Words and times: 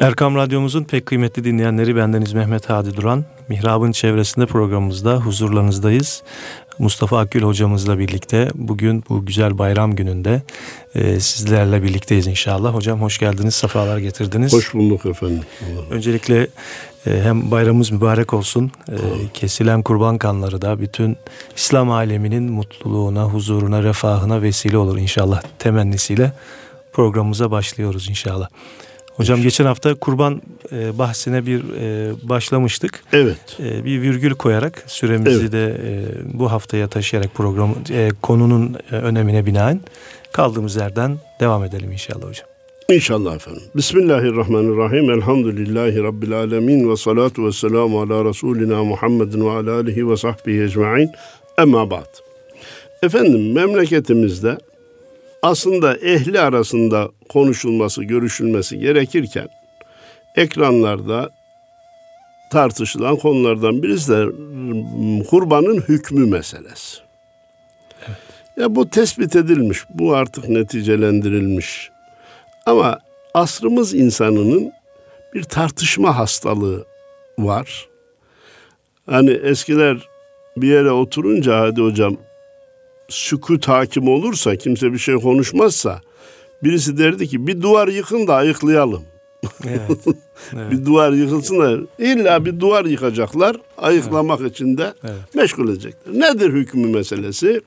Erkam 0.00 0.36
Radyomuzun 0.36 0.84
pek 0.84 1.06
kıymetli 1.06 1.44
dinleyenleri 1.44 1.96
bendeniz 1.96 2.32
Mehmet 2.32 2.70
Hadi 2.70 2.96
Duran. 2.96 3.24
Mihrab'ın 3.48 3.92
çevresinde 3.92 4.46
programımızda 4.46 5.16
huzurlarınızdayız. 5.16 6.22
Mustafa 6.78 7.18
Akgül 7.18 7.42
hocamızla 7.42 7.98
birlikte 7.98 8.50
bugün 8.54 9.04
bu 9.08 9.26
güzel 9.26 9.58
bayram 9.58 9.96
gününde 9.96 10.42
e, 10.94 11.20
sizlerle 11.20 11.82
birlikteyiz 11.82 12.26
inşallah. 12.26 12.74
Hocam 12.74 13.02
hoş 13.02 13.18
geldiniz, 13.18 13.54
sefalar 13.54 13.98
getirdiniz. 13.98 14.52
Hoş 14.52 14.74
bulduk 14.74 15.06
efendim. 15.06 15.42
Allah. 15.60 15.84
Öncelikle 15.90 16.46
e, 17.06 17.20
hem 17.22 17.50
bayramımız 17.50 17.90
mübarek 17.90 18.34
olsun, 18.34 18.72
e, 18.88 18.96
kesilen 19.34 19.82
kurban 19.82 20.18
kanları 20.18 20.62
da 20.62 20.80
bütün 20.80 21.16
İslam 21.56 21.90
aleminin 21.90 22.52
mutluluğuna, 22.52 23.24
huzuruna, 23.24 23.82
refahına 23.82 24.42
vesile 24.42 24.78
olur 24.78 24.98
inşallah 24.98 25.42
temennisiyle 25.58 26.32
programımıza 26.92 27.50
başlıyoruz 27.50 28.08
inşallah. 28.08 28.48
Hocam 29.16 29.42
geçen 29.42 29.64
hafta 29.64 29.94
kurban 29.94 30.42
e, 30.72 30.98
bahsine 30.98 31.46
bir 31.46 31.60
e, 31.60 32.12
başlamıştık. 32.28 33.02
Evet. 33.12 33.56
E, 33.60 33.84
bir 33.84 34.02
virgül 34.02 34.34
koyarak 34.34 34.84
süremizi 34.86 35.40
evet. 35.40 35.52
de 35.52 35.80
e, 35.84 36.04
bu 36.38 36.52
haftaya 36.52 36.88
taşıyarak 36.88 37.34
programı 37.34 37.74
e, 37.90 38.08
konunun 38.22 38.76
e, 38.92 38.94
önemine 38.94 39.46
binaen 39.46 39.80
kaldığımız 40.32 40.76
yerden 40.76 41.18
devam 41.40 41.64
edelim 41.64 41.92
inşallah 41.92 42.28
hocam. 42.28 42.46
İnşallah 42.88 43.34
efendim. 43.34 43.62
Bismillahirrahmanirrahim. 43.76 45.10
Elhamdülillahi 45.10 46.02
Rabbil 46.02 46.32
alemin 46.32 46.90
ve 46.90 46.96
salatu 46.96 47.46
ve 47.46 47.52
selamu 47.52 48.00
ala 48.00 48.24
Resulina 48.24 48.84
Muhammedin 48.84 49.46
ve 49.46 49.50
ala 49.50 49.72
alihi 49.72 50.08
ve 50.08 50.16
sahbihi 50.16 50.62
ecma'in. 50.62 51.10
Emma 51.58 51.90
ba'd. 51.90 52.30
Efendim 53.02 53.52
memleketimizde 53.52 54.58
aslında 55.42 55.96
ehli 55.96 56.40
arasında 56.40 57.10
konuşulması, 57.28 58.04
görüşülmesi 58.04 58.78
gerekirken 58.78 59.48
ekranlarda 60.36 61.30
tartışılan 62.50 63.16
konulardan 63.16 63.82
birisi 63.82 64.12
de 64.12 64.26
kurbanın 65.24 65.80
hükmü 65.80 66.26
meselesi. 66.26 66.96
Ya 68.56 68.74
bu 68.74 68.90
tespit 68.90 69.36
edilmiş, 69.36 69.78
bu 69.90 70.14
artık 70.14 70.48
neticelendirilmiş. 70.48 71.90
Ama 72.66 72.98
asrımız 73.34 73.94
insanının 73.94 74.72
bir 75.34 75.42
tartışma 75.42 76.18
hastalığı 76.18 76.84
var. 77.38 77.88
Hani 79.06 79.30
eskiler 79.30 79.96
bir 80.56 80.68
yere 80.68 80.90
oturunca 80.90 81.60
hadi 81.60 81.80
hocam 81.80 82.16
sükut 83.10 83.68
hakim 83.68 84.08
olursa, 84.08 84.56
kimse 84.56 84.92
bir 84.92 84.98
şey 84.98 85.14
konuşmazsa 85.14 86.00
birisi 86.62 86.98
derdi 86.98 87.28
ki 87.28 87.46
bir 87.46 87.62
duvar 87.62 87.88
yıkın 87.88 88.26
da 88.26 88.34
ayıklayalım. 88.34 89.02
Evet, 89.64 89.80
evet. 90.54 90.70
bir 90.70 90.86
duvar 90.86 91.12
yıkılsın 91.12 91.60
da 91.60 91.78
illa 91.98 92.44
bir 92.44 92.60
duvar 92.60 92.84
yıkacaklar. 92.84 93.56
Ayıklamak 93.78 94.40
evet. 94.40 94.52
için 94.52 94.78
de 94.78 94.94
evet. 95.04 95.34
meşgul 95.34 95.68
edecekler. 95.68 96.14
Nedir 96.14 96.52
hükmü 96.52 96.86
meselesi? 96.86 97.60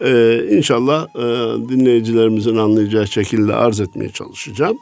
Ee, 0.00 0.46
inşallah 0.50 1.06
e, 1.16 1.20
dinleyicilerimizin 1.68 2.56
anlayacağı 2.56 3.06
şekilde 3.06 3.54
arz 3.54 3.80
etmeye 3.80 4.08
çalışacağım. 4.10 4.76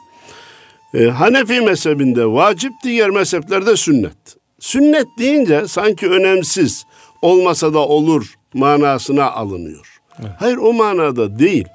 Ee, 0.93 1.05
Hanefi 1.05 1.61
mezhebinde 1.61 2.25
vacip, 2.25 2.71
diğer 2.83 3.09
mezheplerde 3.09 3.77
sünnet. 3.77 4.17
Sünnet 4.59 5.05
deyince 5.19 5.67
sanki 5.67 6.07
önemsiz, 6.09 6.85
olmasa 7.21 7.73
da 7.73 7.79
olur 7.79 8.36
manasına 8.53 9.31
alınıyor. 9.31 9.87
Evet. 10.19 10.31
Hayır 10.39 10.57
o 10.57 10.73
manada 10.73 11.39
değil. 11.39 11.65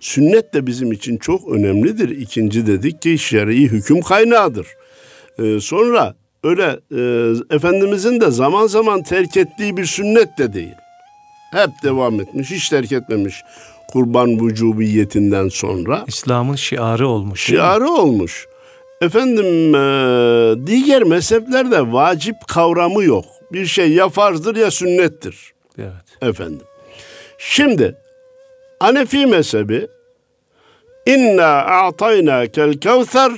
Sünnet 0.00 0.54
de 0.54 0.66
bizim 0.66 0.92
için 0.92 1.16
çok 1.16 1.48
önemlidir. 1.48 2.08
İkinci 2.08 2.66
dedik 2.66 3.02
ki 3.02 3.18
şer'i 3.18 3.62
hüküm 3.62 4.00
kaynağıdır. 4.00 4.66
Ee, 5.38 5.60
sonra 5.60 6.14
öyle 6.44 6.80
e, 6.96 7.32
Efendimizin 7.54 8.20
de 8.20 8.30
zaman 8.30 8.66
zaman 8.66 9.02
terk 9.02 9.36
ettiği 9.36 9.76
bir 9.76 9.84
sünnet 9.84 10.38
de 10.38 10.52
değil. 10.52 10.74
Hep 11.52 11.70
devam 11.82 12.20
etmiş, 12.20 12.50
hiç 12.50 12.68
terk 12.68 12.92
etmemiş 12.92 13.42
kurban 13.92 14.40
vücubiyetinden 14.40 15.48
sonra. 15.48 16.04
İslam'ın 16.06 16.56
şiarı 16.56 17.08
olmuş. 17.08 17.40
Şiarı 17.40 17.90
olmuş. 17.90 18.46
Efendim 19.00 19.74
e, 19.74 20.66
diğer 20.66 21.02
mezheplerde 21.02 21.92
vacip 21.92 22.36
kavramı 22.48 23.04
yok. 23.04 23.24
Bir 23.52 23.66
şey 23.66 23.92
ya 23.92 24.08
farzdır 24.08 24.56
ya 24.56 24.70
sünnettir. 24.70 25.52
Evet. 25.78 26.05
Efendim. 26.22 26.66
Şimdi 27.38 27.96
Hanefi 28.80 29.26
mezhebi 29.26 29.88
İnna 31.06 31.64
a'tayna 31.64 32.46
kel 32.46 32.72
kevser 32.72 33.32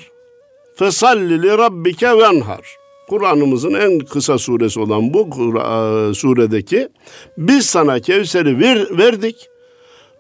fesalli 0.75 1.43
li 1.43 1.49
rabbike 1.49 2.19
venhar. 2.19 2.77
Kur'an'ımızın 3.09 3.75
en 3.75 3.99
kısa 3.99 4.39
suresi 4.39 4.81
olan 4.81 5.15
bu 5.15 5.29
suredeki 6.15 6.89
biz 7.39 7.67
sana 7.67 8.01
Kevser'i 8.01 8.61
ver, 8.61 8.99
verdik. 8.99 9.49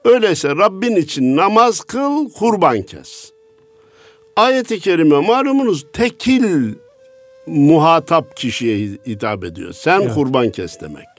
Öyleyse 0.04 0.48
Rabbin 0.48 0.96
için 0.96 1.36
namaz 1.36 1.80
kıl, 1.80 2.30
kurban 2.30 2.82
kes. 2.82 3.32
Ayet-i 4.36 4.80
kerime 4.80 5.20
malumunuz 5.20 5.86
tekil 5.92 6.74
muhatap 7.46 8.36
kişiye 8.36 8.98
hitap 9.06 9.44
ediyor. 9.44 9.72
Sen 9.72 10.00
evet. 10.00 10.14
kurban 10.14 10.50
kes 10.50 10.80
demek. 10.80 11.17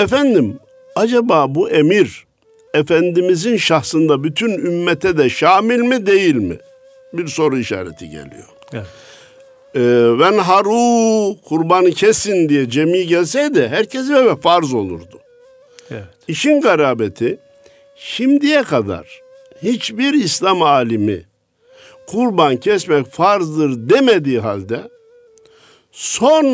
Efendim 0.00 0.58
acaba 0.96 1.54
bu 1.54 1.70
emir 1.70 2.26
Efendimizin 2.74 3.56
şahsında 3.56 4.24
bütün 4.24 4.50
ümmete 4.50 5.18
de 5.18 5.30
şamil 5.30 5.78
mi 5.78 6.06
değil 6.06 6.34
mi? 6.34 6.56
Bir 7.12 7.26
soru 7.26 7.58
işareti 7.58 8.08
geliyor. 8.08 8.48
Evet. 8.72 8.86
Ee, 9.74 9.80
ven 10.18 10.38
haru 10.38 11.36
kurbanı 11.42 11.90
kesin 11.90 12.48
diye 12.48 12.70
cemi 12.70 13.06
gelseydi 13.06 13.68
herkese 13.68 14.24
ve 14.24 14.36
farz 14.36 14.74
olurdu. 14.74 15.20
Evet. 15.90 16.04
İşin 16.28 16.60
garabeti 16.60 17.38
şimdiye 17.96 18.62
kadar 18.62 19.20
hiçbir 19.62 20.14
İslam 20.14 20.62
alimi 20.62 21.22
kurban 22.06 22.56
kesmek 22.56 23.06
farzdır 23.06 23.90
demediği 23.90 24.40
halde 24.40 24.80
son 25.92 26.44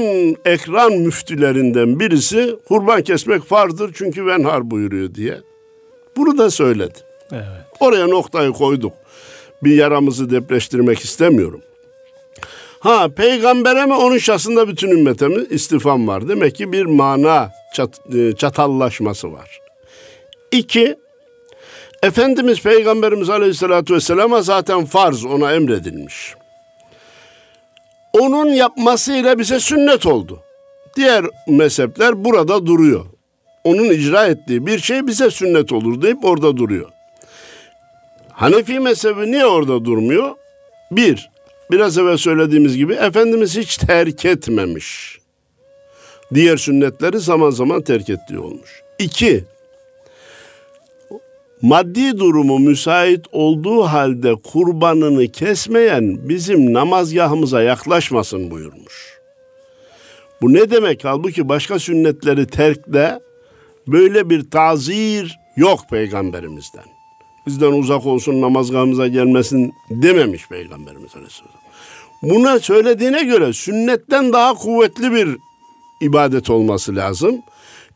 ekran 0.45 0.93
müftülerinden 0.93 2.01
birisi 2.01 2.57
kurban 2.69 3.03
kesmek 3.03 3.43
farzdır 3.43 3.93
çünkü 3.95 4.27
venhar 4.27 4.71
buyuruyor 4.71 5.15
diye. 5.15 5.39
Bunu 6.17 6.39
da 6.39 6.51
söyledi. 6.51 6.99
Evet. 7.33 7.47
Oraya 7.81 8.07
noktayı 8.07 8.53
koyduk. 8.53 8.93
Bir 9.63 9.75
yaramızı 9.75 10.31
depreştirmek 10.31 11.01
istemiyorum. 11.01 11.61
Ha 12.81 13.09
peygambere 13.09 13.87
mi 13.87 13.95
onun 13.95 14.19
şahsında 14.19 14.69
bütün 14.69 14.91
ümmete 14.91 15.29
mi 15.29 15.47
istifam 15.51 16.09
var. 16.09 16.29
Demek 16.29 16.55
ki 16.55 16.73
bir 16.73 16.85
mana 16.85 17.53
çat, 17.75 18.15
e, 18.15 18.33
çatallaşması 18.33 19.33
var. 19.33 19.61
İki, 20.53 20.97
Efendimiz 22.03 22.63
Peygamberimiz 22.63 23.31
Aleyhisselatü 23.31 23.95
Vesselam'a 23.95 24.43
zaten 24.43 24.85
farz 24.85 25.25
ona 25.25 25.53
emredilmiş. 25.53 26.35
Onun 28.21 28.47
yapmasıyla 28.47 29.39
bize 29.39 29.61
sünnet 29.61 30.07
oldu. 30.07 30.41
Diğer 30.97 31.25
mezhepler 31.49 32.25
burada 32.25 32.67
duruyor 32.67 33.07
onun 33.67 33.91
icra 33.91 34.27
ettiği 34.27 34.67
bir 34.67 34.79
şey 34.79 35.07
bize 35.07 35.31
sünnet 35.31 35.73
olur 35.73 36.03
deyip 36.03 36.25
orada 36.25 36.57
duruyor. 36.57 36.91
Hanefi 38.33 38.81
mezhebi 38.81 39.33
niye 39.33 39.47
orada 39.47 39.85
durmuyor? 39.85 40.35
Bir, 40.91 41.31
biraz 41.71 41.99
evvel 41.99 42.17
söylediğimiz 42.17 42.77
gibi 42.77 42.95
Efendimiz 42.95 43.57
hiç 43.57 43.77
terk 43.77 44.25
etmemiş. 44.25 45.19
Diğer 46.35 46.57
sünnetleri 46.57 47.21
zaman 47.21 47.51
zaman 47.51 47.83
terk 47.83 48.11
ettiği 48.11 48.39
olmuş. 48.39 48.83
İki, 48.99 49.45
maddi 51.63 52.19
durumu 52.19 52.59
müsait 52.59 53.27
olduğu 53.33 53.83
halde 53.83 54.35
kurbanını 54.35 55.29
kesmeyen 55.29 56.29
bizim 56.29 56.73
namazgahımıza 56.73 57.63
yaklaşmasın 57.63 58.51
buyurmuş. 58.51 59.17
Bu 60.43 60.53
ne 60.53 60.71
demek? 60.71 61.05
Halbuki 61.05 61.49
başka 61.49 61.79
sünnetleri 61.79 62.47
terkle 62.47 63.19
Böyle 63.87 64.31
bir 64.31 64.51
tazir 64.51 65.39
yok 65.57 65.81
peygamberimizden. 65.91 66.85
Bizden 67.47 67.73
uzak 67.73 68.07
olsun 68.07 68.41
namazgahımıza 68.41 69.09
gelmesin 69.09 69.73
dememiş 69.91 70.49
peygamberimiz 70.49 71.17
aleyhisselam. 71.17 71.53
Buna 72.23 72.59
söylediğine 72.59 73.25
göre 73.25 73.53
sünnetten 73.53 74.33
daha 74.33 74.55
kuvvetli 74.55 75.13
bir 75.13 75.37
ibadet 76.01 76.51
olması 76.51 76.97
lazım. 76.97 77.43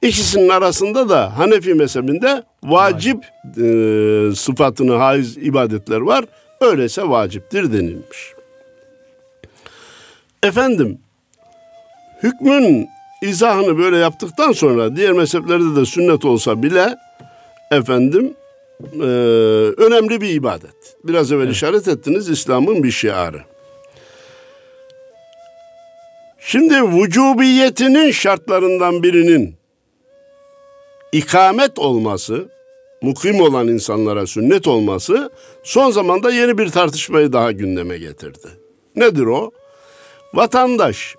İkisinin 0.02 0.48
arasında 0.48 1.08
da 1.08 1.38
Hanefi 1.38 1.74
mezhebinde 1.74 2.42
vacip 2.62 3.24
e, 3.44 4.34
sıfatını 4.34 4.94
haiz 4.94 5.36
ibadetler 5.36 6.00
var. 6.00 6.24
Öyleyse 6.60 7.08
vaciptir 7.08 7.72
denilmiş. 7.72 8.34
Efendim, 10.42 10.98
hükmün 12.22 12.88
izahını 13.22 13.78
böyle 13.78 13.96
yaptıktan 13.96 14.52
sonra 14.52 14.96
diğer 14.96 15.12
mezheplerde 15.12 15.80
de 15.80 15.84
sünnet 15.84 16.24
olsa 16.24 16.62
bile 16.62 16.96
efendim 17.70 18.34
e, 18.94 19.06
önemli 19.76 20.20
bir 20.20 20.28
ibadet. 20.28 20.96
Biraz 21.04 21.32
evvel 21.32 21.44
evet. 21.44 21.54
işaret 21.54 21.88
ettiniz 21.88 22.28
İslam'ın 22.28 22.82
bir 22.82 22.90
şiarı. 22.90 23.40
Şimdi 26.38 26.82
vücubiyetinin 26.82 28.10
şartlarından 28.10 29.02
birinin 29.02 29.59
ikamet 31.12 31.78
olması, 31.78 32.48
mukim 33.02 33.40
olan 33.40 33.68
insanlara 33.68 34.26
sünnet 34.26 34.68
olması 34.68 35.30
son 35.62 35.90
zamanda 35.90 36.30
yeni 36.30 36.58
bir 36.58 36.68
tartışmayı 36.68 37.32
daha 37.32 37.52
gündeme 37.52 37.98
getirdi. 37.98 38.48
Nedir 38.96 39.26
o? 39.26 39.50
Vatandaş 40.34 41.16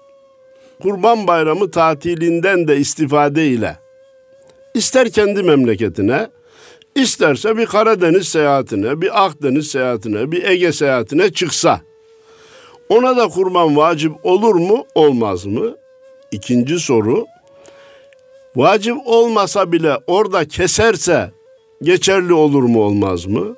Kurban 0.82 1.28
Bayramı 1.28 1.72
tatilinden 1.72 2.68
de 2.68 2.78
istifade 2.78 3.48
ile 3.48 3.78
ister 4.74 5.10
kendi 5.10 5.44
memleketine, 5.44 6.30
isterse 6.96 7.58
bir 7.58 7.66
Karadeniz 7.66 8.28
seyahatine, 8.28 9.02
bir 9.02 9.26
Akdeniz 9.26 9.68
seyahatine, 9.68 10.32
bir 10.32 10.44
Ege 10.44 10.72
seyahatine 10.72 11.32
çıksa 11.32 11.82
ona 12.90 13.18
da 13.18 13.28
kurban 13.28 13.78
vacip 13.78 14.12
olur 14.24 14.56
mu, 14.56 14.86
olmaz 14.96 15.46
mı? 15.46 15.76
İkinci 16.32 16.80
soru, 16.80 17.26
vacip 18.56 18.98
olmasa 19.06 19.72
bile 19.72 19.98
orada 20.08 20.46
keserse 20.46 21.32
geçerli 21.82 22.34
olur 22.34 22.64
mu, 22.64 22.82
olmaz 22.82 23.26
mı? 23.26 23.56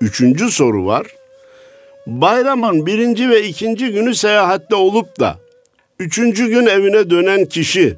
Üçüncü 0.00 0.50
soru 0.50 0.86
var. 0.86 1.06
Bayramın 2.06 2.86
birinci 2.86 3.28
ve 3.28 3.42
ikinci 3.44 3.92
günü 3.92 4.14
seyahatte 4.14 4.74
olup 4.74 5.20
da 5.20 5.38
üçüncü 5.98 6.48
gün 6.48 6.66
evine 6.66 7.10
dönen 7.10 7.44
kişi 7.44 7.96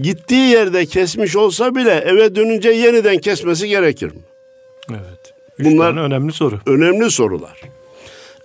gittiği 0.00 0.50
yerde 0.50 0.86
kesmiş 0.86 1.36
olsa 1.36 1.74
bile 1.74 1.90
eve 1.90 2.34
dönünce 2.34 2.70
yeniden 2.70 3.18
kesmesi 3.18 3.68
gerekir 3.68 4.06
mi? 4.06 4.20
Evet. 4.90 5.34
Üç 5.58 5.66
Bunlar 5.66 6.04
önemli 6.04 6.32
soru. 6.32 6.60
Önemli 6.66 7.10
sorular. 7.10 7.60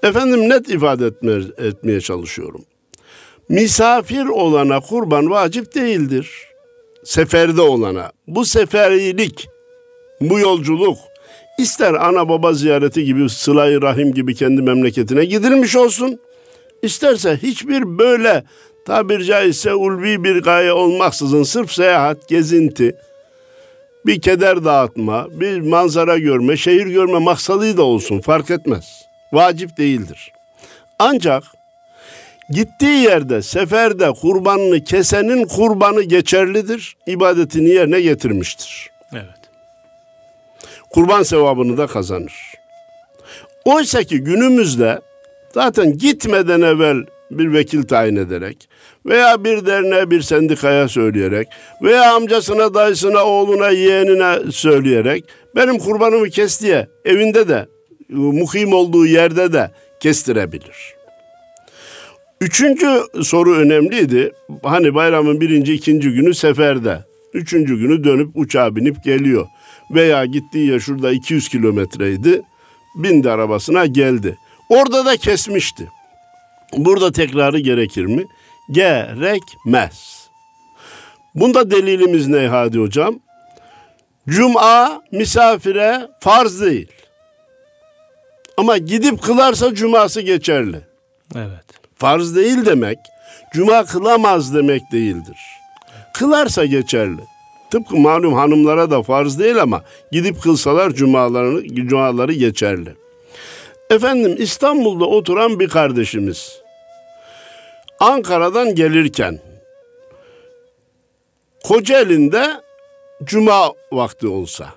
Efendim 0.03 0.50
net 0.50 0.69
ifade 0.69 1.05
etme, 1.05 1.33
etmeye 1.57 2.01
çalışıyorum. 2.01 2.65
Misafir 3.50 4.25
olana 4.25 4.79
kurban 4.79 5.29
vacip 5.29 5.75
değildir. 5.75 6.46
Seferde 7.07 7.62
olana. 7.62 8.12
Bu 8.27 8.45
seferilik, 8.45 9.48
bu 10.21 10.39
yolculuk 10.39 10.98
ister 11.59 11.94
ana 11.94 12.30
baba 12.30 12.54
ziyareti 12.54 13.06
gibi 13.06 13.30
sıla 13.30 13.81
rahim 13.81 14.13
gibi 14.13 14.36
kendi 14.36 14.62
memleketine 14.62 15.25
gidilmiş 15.25 15.75
olsun. 15.75 16.19
İsterse 16.81 17.39
hiçbir 17.44 17.98
böyle 17.98 18.44
tabir 18.86 19.24
caizse 19.24 19.74
ulvi 19.74 20.24
bir 20.24 20.42
gaye 20.42 20.74
olmaksızın 20.74 21.44
sırf 21.44 21.71
seyahat, 21.71 22.27
gezinti, 22.27 22.95
bir 24.06 24.21
keder 24.21 24.65
dağıtma, 24.65 25.27
bir 25.31 25.60
manzara 25.60 26.18
görme, 26.18 26.57
şehir 26.57 26.88
görme 26.88 27.19
maksadı 27.19 27.77
da 27.77 27.83
olsun 27.83 28.19
fark 28.19 28.51
etmez. 28.51 28.86
Vacip 29.33 29.77
değildir. 29.77 30.31
Ancak 31.00 31.44
gittiği 32.49 33.03
yerde 33.03 33.41
seferde 33.41 34.11
kurbanını 34.11 34.83
kesenin 34.83 35.45
kurbanı 35.47 36.03
geçerlidir. 36.03 36.97
ibadetini 37.07 37.69
yerine 37.69 38.01
getirmiştir. 38.01 38.89
Evet. 39.13 39.23
Kurban 40.89 41.23
sevabını 41.23 41.77
da 41.77 41.88
kazanır. 41.88 42.53
Oysa 43.65 44.03
ki 44.03 44.23
günümüzde 44.23 45.01
zaten 45.53 45.97
gitmeden 45.97 46.61
evvel 46.61 47.05
bir 47.31 47.53
vekil 47.53 47.83
tayin 47.83 48.15
ederek 48.15 48.69
veya 49.05 49.43
bir 49.43 49.65
derneğe 49.65 50.11
bir 50.11 50.21
sendikaya 50.21 50.88
söyleyerek 50.88 51.47
veya 51.81 52.13
amcasına, 52.13 52.73
dayısına, 52.73 53.23
oğluna, 53.25 53.69
yeğenine 53.69 54.51
söyleyerek 54.51 55.23
benim 55.55 55.77
kurbanımı 55.77 56.29
kes 56.29 56.61
diye 56.61 56.88
evinde 57.05 57.47
de 57.47 57.67
muhim 58.09 58.73
olduğu 58.73 59.05
yerde 59.05 59.53
de 59.53 59.71
kestirebilir. 60.00 60.96
Üçüncü 62.42 63.04
soru 63.24 63.56
önemliydi. 63.56 64.31
Hani 64.63 64.95
bayramın 64.95 65.42
birinci, 65.42 65.74
ikinci 65.74 66.12
günü 66.12 66.34
seferde. 66.34 67.04
Üçüncü 67.34 67.78
günü 67.80 68.04
dönüp 68.04 68.30
uçağa 68.36 68.75
binip 68.75 69.04
geliyor. 69.04 69.48
Veya 69.92 70.25
gittiği 70.25 70.69
yer 70.72 70.80
şurada 70.80 71.12
200 71.12 71.50
kilometreydi. 71.50 72.42
Bindi 72.95 73.31
arabasına 73.31 73.86
geldi. 73.86 74.38
Orada 74.69 75.06
da 75.06 75.18
kesmişti. 75.18 75.88
Burada 76.78 77.12
tekrarı 77.12 77.60
gerekir 77.60 78.06
mi? 78.06 78.25
Gerekmez. 78.72 80.28
Bunda 81.36 81.72
delilimiz 81.72 82.28
ne 82.28 82.48
Hadi 82.48 82.80
Hocam? 82.80 83.19
Cuma 84.30 85.01
misafire 85.12 86.07
farz 86.19 86.62
değil. 86.62 86.88
Ama 88.57 88.78
gidip 88.78 89.22
kılarsa 89.22 89.74
cuması 89.74 90.22
geçerli. 90.22 90.81
Evet. 91.36 91.66
Farz 91.97 92.35
değil 92.35 92.65
demek, 92.65 92.99
cuma 93.53 93.85
kılamaz 93.85 94.55
demek 94.55 94.91
değildir. 94.91 95.38
Kılarsa 96.13 96.65
geçerli. 96.65 97.21
Tıpkı 97.71 97.97
malum 97.97 98.33
hanımlara 98.33 98.91
da 98.91 99.03
farz 99.03 99.39
değil 99.39 99.61
ama 99.61 99.81
gidip 100.11 100.41
kılsalar 100.41 100.91
cumalarını, 100.91 101.88
cumaları 101.88 102.33
geçerli. 102.33 102.95
Efendim 103.89 104.35
İstanbul'da 104.39 105.05
oturan 105.05 105.59
bir 105.59 105.69
kardeşimiz 105.69 106.61
Ankara'dan 108.00 108.75
gelirken 108.75 109.39
Kocaeli'nde 111.63 112.61
cuma 113.23 113.73
vakti 113.91 114.27
olsa 114.27 114.69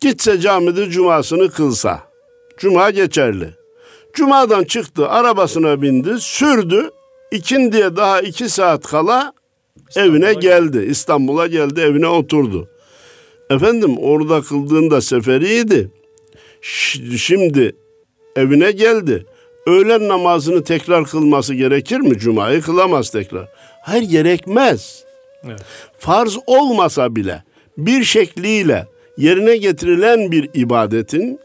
gitse 0.00 0.40
camide 0.40 0.90
cumasını 0.90 1.50
kılsa 1.50 2.00
cuma 2.58 2.90
geçerli. 2.90 3.59
Cumadan 4.14 4.64
çıktı 4.64 5.08
arabasına 5.08 5.82
bindi 5.82 6.20
sürdü 6.20 6.90
ikindiye 7.30 7.96
daha 7.96 8.20
iki 8.20 8.48
saat 8.48 8.86
kala 8.86 9.32
evine 9.96 10.34
geldi. 10.34 10.86
İstanbul'a 10.90 11.46
geldi 11.46 11.80
evine 11.80 12.06
oturdu. 12.06 12.68
Efendim 13.50 13.98
orada 13.98 14.40
kıldığında 14.40 15.00
seferiydi. 15.00 15.90
Şimdi 17.16 17.76
evine 18.36 18.70
geldi. 18.70 19.26
Öğlen 19.66 20.08
namazını 20.08 20.64
tekrar 20.64 21.04
kılması 21.04 21.54
gerekir 21.54 22.00
mi? 22.00 22.18
Cuma'yı 22.18 22.60
kılamaz 22.60 23.10
tekrar. 23.10 23.48
Hayır 23.82 24.02
gerekmez. 24.02 25.04
Evet. 25.44 25.60
Farz 25.98 26.38
olmasa 26.46 27.16
bile 27.16 27.42
bir 27.78 28.04
şekliyle 28.04 28.86
yerine 29.16 29.56
getirilen 29.56 30.32
bir 30.32 30.50
ibadetin 30.54 31.40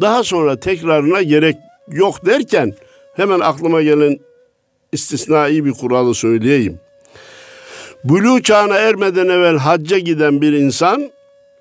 daha 0.00 0.24
sonra 0.24 0.60
tekrarına 0.60 1.22
gerek 1.22 1.56
yok 1.88 2.26
derken 2.26 2.74
hemen 3.16 3.40
aklıma 3.40 3.82
gelen 3.82 4.18
istisnai 4.92 5.64
bir 5.64 5.72
kuralı 5.72 6.14
söyleyeyim. 6.14 6.80
Bülü 8.04 8.42
çağına 8.42 8.76
ermeden 8.76 9.28
evvel 9.28 9.56
hacca 9.56 9.98
giden 9.98 10.40
bir 10.40 10.52
insan 10.52 11.10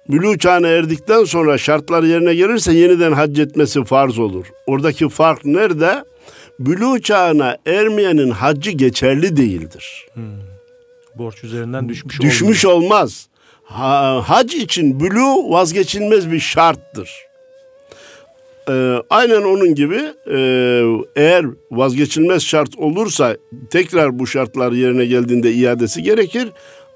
bülü 0.10 0.40
çağına 0.40 0.68
erdikten 0.68 1.24
sonra 1.24 1.58
şartlar 1.58 2.04
yerine 2.04 2.36
gelirse 2.36 2.74
yeniden 2.74 3.12
hac 3.12 3.40
etmesi 3.40 3.84
farz 3.84 4.20
olur. 4.20 4.46
Oradaki 4.68 5.10
fark 5.10 5.46
nerede? 5.46 6.04
Bülü 6.60 7.02
çağına 7.02 7.58
ermeyenin 7.66 8.30
haccı 8.32 8.72
geçerli 8.72 9.38
değildir. 9.38 10.08
Hmm. 10.14 10.24
Borç 11.16 11.44
üzerinden 11.44 11.90
düşmüş, 11.90 12.22
düşmüş 12.22 12.66
olmaz. 12.66 13.28
Ha, 13.64 14.24
hac 14.30 14.54
için 14.54 15.00
bülü 15.00 15.50
vazgeçilmez 15.50 16.32
bir 16.32 16.40
şarttır. 16.40 17.10
Ee, 18.70 18.96
aynen 19.10 19.42
onun 19.42 19.76
gibi 19.76 20.02
e, 20.32 20.38
eğer 21.16 21.46
vazgeçilmez 21.72 22.44
şart 22.44 22.78
olursa 22.78 23.38
tekrar 23.70 24.20
bu 24.20 24.28
şartlar 24.28 24.72
yerine 24.72 25.06
geldiğinde 25.06 25.54
iadesi 25.54 26.04
gerekir. 26.04 26.50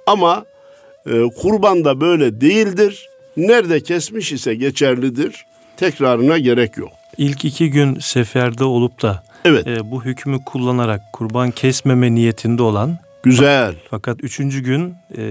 Ama 0.05 0.45
e, 1.05 1.21
kurban 1.41 1.85
da 1.85 2.01
böyle 2.01 2.41
değildir. 2.41 3.09
Nerede 3.37 3.79
kesmiş 3.79 4.31
ise 4.31 4.55
geçerlidir. 4.55 5.45
Tekrarına 5.77 6.37
gerek 6.37 6.77
yok. 6.77 6.89
İlk 7.17 7.45
iki 7.45 7.69
gün 7.69 7.99
seferde 7.99 8.63
olup 8.63 9.01
da 9.01 9.23
evet. 9.45 9.67
e, 9.67 9.91
bu 9.91 10.05
hükmü 10.05 10.39
kullanarak 10.45 11.01
kurban 11.13 11.51
kesmeme 11.51 12.15
niyetinde 12.15 12.63
olan 12.63 12.97
Güzel. 13.23 13.75
Fakat 13.89 14.23
üçüncü 14.23 14.63
gün 14.63 14.95
e, 15.17 15.23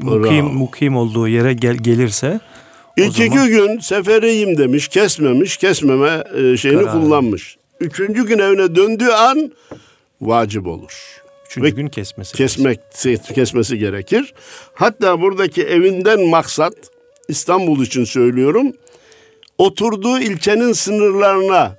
mukim, 0.00 0.46
mukim 0.46 0.96
olduğu 0.96 1.28
yere 1.28 1.52
gel, 1.52 1.76
gelirse 1.76 2.40
İlk 3.06 3.16
zaman... 3.16 3.44
iki 3.44 3.48
gün 3.48 3.78
seferiyim 3.78 4.58
demiş, 4.58 4.88
kesmemiş, 4.88 5.56
kesmeme 5.56 6.24
e, 6.34 6.56
şeyini 6.56 6.82
Karar. 6.82 6.92
kullanmış. 6.92 7.56
Üçüncü 7.80 8.26
gün 8.26 8.38
evine 8.38 8.74
döndüğü 8.74 9.08
an 9.08 9.52
vacip 10.20 10.66
olur. 10.66 11.20
Üçüncü 11.46 11.66
Ve 11.66 11.70
gün 11.70 11.88
kesmesi. 11.88 12.36
Kesmek, 12.36 12.80
kesmesi 13.34 13.78
gerekir. 13.78 14.34
Hatta 14.74 15.20
buradaki 15.20 15.62
evinden 15.62 16.20
maksat, 16.20 16.74
İstanbul 17.28 17.82
için 17.84 18.04
söylüyorum, 18.04 18.72
oturduğu 19.58 20.18
ilçenin 20.18 20.72
sınırlarına 20.72 21.76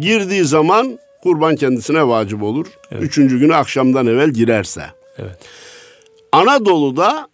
girdiği 0.00 0.44
zaman 0.44 0.98
kurban 1.22 1.56
kendisine 1.56 2.08
vacip 2.08 2.42
olur. 2.42 2.66
Evet. 2.92 3.02
Üçüncü 3.02 3.38
günü 3.38 3.54
akşamdan 3.54 4.06
evvel 4.06 4.30
girerse. 4.30 4.82
Evet. 5.18 5.38
Anadolu'da 6.32 7.28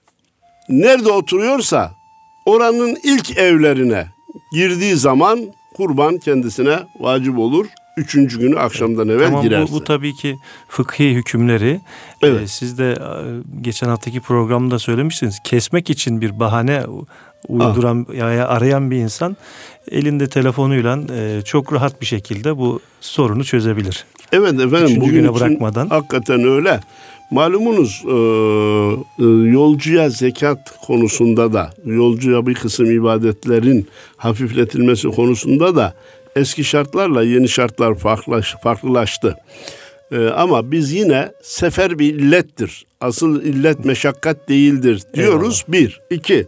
nerede 0.69 1.11
oturuyorsa 1.11 2.02
oranın 2.53 2.97
ilk 3.03 3.39
evlerine 3.39 4.07
girdiği 4.53 4.97
zaman 4.97 5.41
kurban 5.75 6.19
kendisine 6.19 6.79
vacip 7.01 7.39
olur. 7.39 7.67
üçüncü 7.97 8.41
günü 8.41 8.59
akşamdan 8.59 9.09
evvel 9.09 9.27
tamam, 9.27 9.43
girerse. 9.43 9.73
Bu, 9.73 9.77
bu 9.77 9.85
tabii 9.85 10.15
ki 10.15 10.37
fıkhi 10.69 11.15
hükümleri. 11.15 11.81
Evet. 12.23 12.41
Ee, 12.43 12.47
siz 12.47 12.79
de 12.79 12.93
e, 12.93 12.99
geçen 13.61 13.89
haftaki 13.89 14.21
programda 14.21 14.79
söylemiştiniz. 14.79 15.39
Kesmek 15.45 15.91
için 15.91 16.21
bir 16.21 16.41
bahane 16.41 16.83
uyduran 17.49 18.07
ah. 18.11 18.15
ya 18.15 18.49
arayan 18.49 18.91
bir 18.91 18.97
insan 18.97 19.37
elinde 19.91 20.29
telefonuyla 20.29 20.99
e, 21.17 21.43
çok 21.45 21.73
rahat 21.73 22.01
bir 22.01 22.07
şekilde 22.07 22.59
bu 22.59 22.81
sorunu 23.01 23.45
çözebilir. 23.45 24.05
Evet 24.33 24.53
efendim 24.53 24.85
Üçüncü 24.85 25.01
bugün 25.01 25.13
güne 25.15 25.35
bırakmadan. 25.35 25.89
hakikaten 25.89 26.45
öyle. 26.45 26.81
Malumunuz 27.33 28.05
e, 28.05 28.13
e, 28.13 29.25
yolcuya 29.51 30.11
zekat 30.11 30.79
konusunda 30.87 31.53
da 31.53 31.71
yolcuya 31.85 32.47
bir 32.47 32.55
kısım 32.55 32.91
ibadetlerin 32.91 33.89
hafifletilmesi 34.17 35.09
konusunda 35.09 35.77
da 35.77 35.95
eski 36.37 36.65
şartlarla 36.65 37.23
yeni 37.23 37.49
şartlar 37.49 37.95
farklılaş, 37.95 38.55
farklılaştı. 38.63 39.37
E, 40.13 40.27
ama 40.27 40.71
biz 40.71 40.93
yine 40.93 41.33
sefer 41.43 41.99
bir 41.99 42.15
illettir. 42.15 42.87
Asıl 43.01 43.43
illet 43.43 43.85
meşakkat 43.85 44.49
değildir 44.49 45.03
diyoruz. 45.15 45.65
Eyvallah. 45.69 45.83
Bir. 45.83 46.01
iki. 46.11 46.47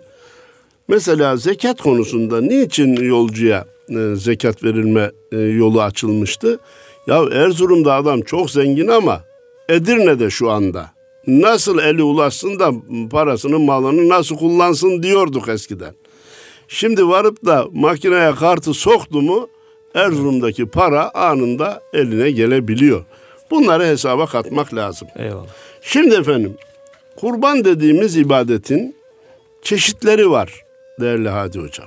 Mesela 0.89 1.37
zekat 1.37 1.83
konusunda 1.83 2.41
niçin 2.41 2.97
yolcuya 2.97 3.65
e, 3.89 4.17
zekat 4.17 4.65
verilme 4.65 5.11
e, 5.33 5.39
yolu 5.39 5.83
açılmıştı? 5.83 6.59
Ya 7.07 7.25
Erzurum'da 7.33 7.95
adam 7.95 8.21
çok 8.21 8.51
zengin 8.51 8.89
ama 8.89 9.21
Edirne'de 9.69 10.31
şu 10.31 10.51
anda. 10.51 10.91
Nasıl 11.27 11.79
eli 11.79 12.03
ulaşsın 12.03 12.59
da 12.59 12.73
parasının 13.11 13.61
malını 13.61 14.09
nasıl 14.09 14.37
kullansın 14.37 15.03
diyorduk 15.03 15.49
eskiden. 15.49 15.95
Şimdi 16.69 17.09
varıp 17.09 17.45
da 17.45 17.67
makineye 17.73 18.35
kartı 18.35 18.75
soktu 18.75 19.23
mu 19.23 19.49
Erzurum'daki 19.95 20.67
para 20.67 21.15
anında 21.15 21.83
eline 21.93 22.31
gelebiliyor. 22.31 23.05
Bunları 23.51 23.85
hesaba 23.85 24.27
katmak 24.27 24.75
lazım. 24.75 25.09
Eyvallah. 25.17 25.47
Şimdi 25.83 26.15
efendim 26.15 26.57
kurban 27.17 27.65
dediğimiz 27.65 28.17
ibadetin 28.17 28.97
çeşitleri 29.63 30.31
var 30.31 30.63
değerli 31.01 31.29
Hadi 31.29 31.59
Hocam. 31.59 31.87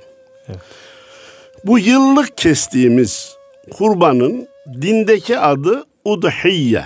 Evet. 0.49 0.59
Bu 1.63 1.79
yıllık 1.79 2.37
kestiğimiz 2.37 3.37
kurbanın 3.71 4.47
dindeki 4.81 5.39
adı 5.39 5.85
udhiyye. 6.05 6.85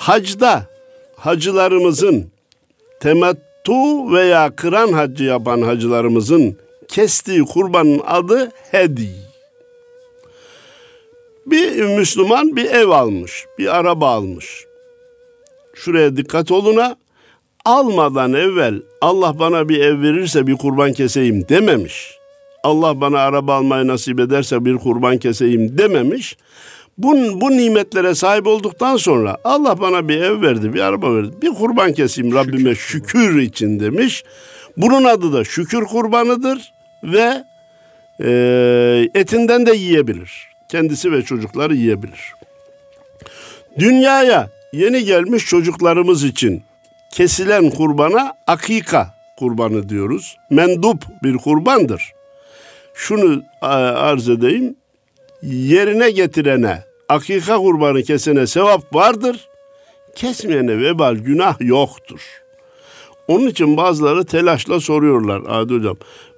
Hacda 0.00 0.66
hacılarımızın 1.16 2.30
temettu 3.00 4.12
veya 4.12 4.56
kıran 4.56 4.92
hacı 4.92 5.24
yapan 5.24 5.62
hacılarımızın 5.62 6.56
kestiği 6.88 7.44
kurbanın 7.44 8.00
adı 8.06 8.52
hedi. 8.70 9.10
Bir 11.46 11.96
Müslüman 11.96 12.56
bir 12.56 12.64
ev 12.70 12.88
almış, 12.88 13.46
bir 13.58 13.76
araba 13.76 14.10
almış. 14.10 14.64
Şuraya 15.74 16.16
dikkat 16.16 16.50
oluna. 16.50 16.96
Almadan 17.64 18.32
evvel 18.32 18.82
Allah 19.00 19.38
bana 19.38 19.68
bir 19.68 19.80
ev 19.80 20.02
verirse 20.02 20.46
bir 20.46 20.56
kurban 20.56 20.92
keseyim 20.92 21.48
dememiş. 21.48 22.14
Allah 22.64 23.00
bana 23.00 23.18
araba 23.18 23.54
almayı 23.54 23.86
nasip 23.86 24.20
ederse 24.20 24.64
bir 24.64 24.76
kurban 24.76 25.18
keseyim 25.18 25.78
dememiş. 25.78 26.36
Bu, 27.02 27.40
bu 27.40 27.50
nimetlere 27.50 28.14
sahip 28.14 28.46
olduktan 28.46 28.96
sonra 28.96 29.36
Allah 29.44 29.80
bana 29.80 30.08
bir 30.08 30.22
ev 30.22 30.42
verdi, 30.42 30.74
bir 30.74 30.80
araba 30.80 31.16
verdi. 31.16 31.30
Bir 31.42 31.48
kurban 31.48 31.92
keseyim 31.92 32.34
Rabbime 32.34 32.74
şükür, 32.74 33.40
için 33.42 33.80
demiş. 33.80 34.24
Bunun 34.76 35.04
adı 35.04 35.32
da 35.32 35.44
şükür 35.44 35.84
kurbanıdır 35.84 36.72
ve 37.04 37.44
e, 38.24 38.30
etinden 39.14 39.66
de 39.66 39.76
yiyebilir. 39.76 40.48
Kendisi 40.68 41.12
ve 41.12 41.22
çocukları 41.22 41.74
yiyebilir. 41.74 42.34
Dünyaya 43.78 44.50
yeni 44.72 45.04
gelmiş 45.04 45.46
çocuklarımız 45.46 46.24
için 46.24 46.62
kesilen 47.10 47.70
kurbana 47.70 48.34
akika 48.46 49.14
kurbanı 49.38 49.88
diyoruz. 49.88 50.36
Mendup 50.50 51.04
bir 51.22 51.36
kurbandır. 51.36 52.12
Şunu 52.94 53.42
arz 53.60 54.28
edeyim. 54.28 54.76
Yerine 55.42 56.10
getirene 56.10 56.89
akika 57.10 57.56
kurbanı 57.56 58.02
kesene 58.02 58.46
sevap 58.46 58.94
vardır. 58.94 59.48
Kesmeyene 60.16 60.78
vebal 60.78 61.14
günah 61.14 61.60
yoktur. 61.60 62.20
Onun 63.28 63.46
için 63.46 63.76
bazıları 63.76 64.24
telaşla 64.24 64.80
soruyorlar 64.80 65.42
Adi 65.48 65.74
Hocam. 65.74 65.96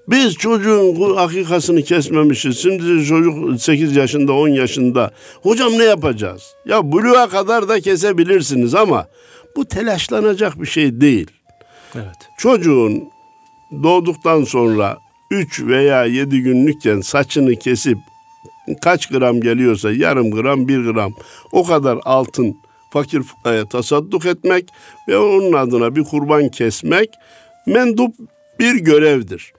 Biz 0.09 0.35
çocuğun 0.35 1.17
akikasını 1.17 1.83
kesmemişiz. 1.83 2.63
Şimdi 2.63 3.07
çocuk 3.07 3.61
8 3.61 3.97
yaşında 3.97 4.33
10 4.33 4.49
yaşında. 4.49 5.11
Hocam 5.43 5.73
ne 5.73 5.85
yapacağız? 5.85 6.55
Ya 6.67 6.93
buluğa 6.93 7.29
kadar 7.29 7.69
da 7.69 7.81
kesebilirsiniz 7.81 8.75
ama 8.75 9.07
bu 9.57 9.65
telaşlanacak 9.65 10.61
bir 10.61 10.67
şey 10.67 11.01
değil. 11.01 11.31
Evet. 11.95 12.17
Çocuğun 12.39 13.05
doğduktan 13.83 14.45
sonra 14.45 14.99
3 15.31 15.63
veya 15.63 16.05
7 16.05 16.43
günlükken 16.43 17.01
saçını 17.01 17.57
kesip 17.57 17.99
kaç 18.81 19.07
gram 19.07 19.41
geliyorsa 19.41 19.93
yarım 19.93 20.31
gram 20.31 20.69
bir 20.69 20.91
gram 20.91 21.15
o 21.53 21.65
kadar 21.65 21.99
altın 22.05 22.57
fakir 22.93 23.23
fukaraya 23.23 23.69
tasadduk 23.69 24.27
etmek 24.27 24.69
ve 25.09 25.19
onun 25.19 25.53
adına 25.53 25.97
bir 25.97 26.05
kurban 26.05 26.49
kesmek 26.49 27.11
mendup 27.67 28.15
bir 28.59 28.75
görevdir. 28.75 29.53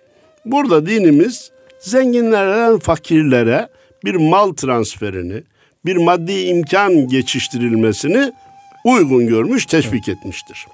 Burada 0.46 0.86
dinimiz 0.86 1.52
zenginlerden 1.80 2.80
fakirlere 2.80 3.68
bir 4.06 4.16
mal 4.16 4.54
transferini, 4.54 5.44
bir 5.86 5.96
maddi 5.96 6.34
imkan 6.34 7.08
geçiştirilmesini 7.08 8.34
uygun 8.86 9.28
görmüş, 9.28 9.66
teşvik 9.66 10.10
etmiştir. 10.10 10.68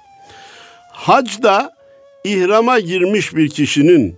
Hacda 0.92 1.72
ihrama 2.24 2.80
girmiş 2.80 3.34
bir 3.36 3.48
kişinin 3.48 4.16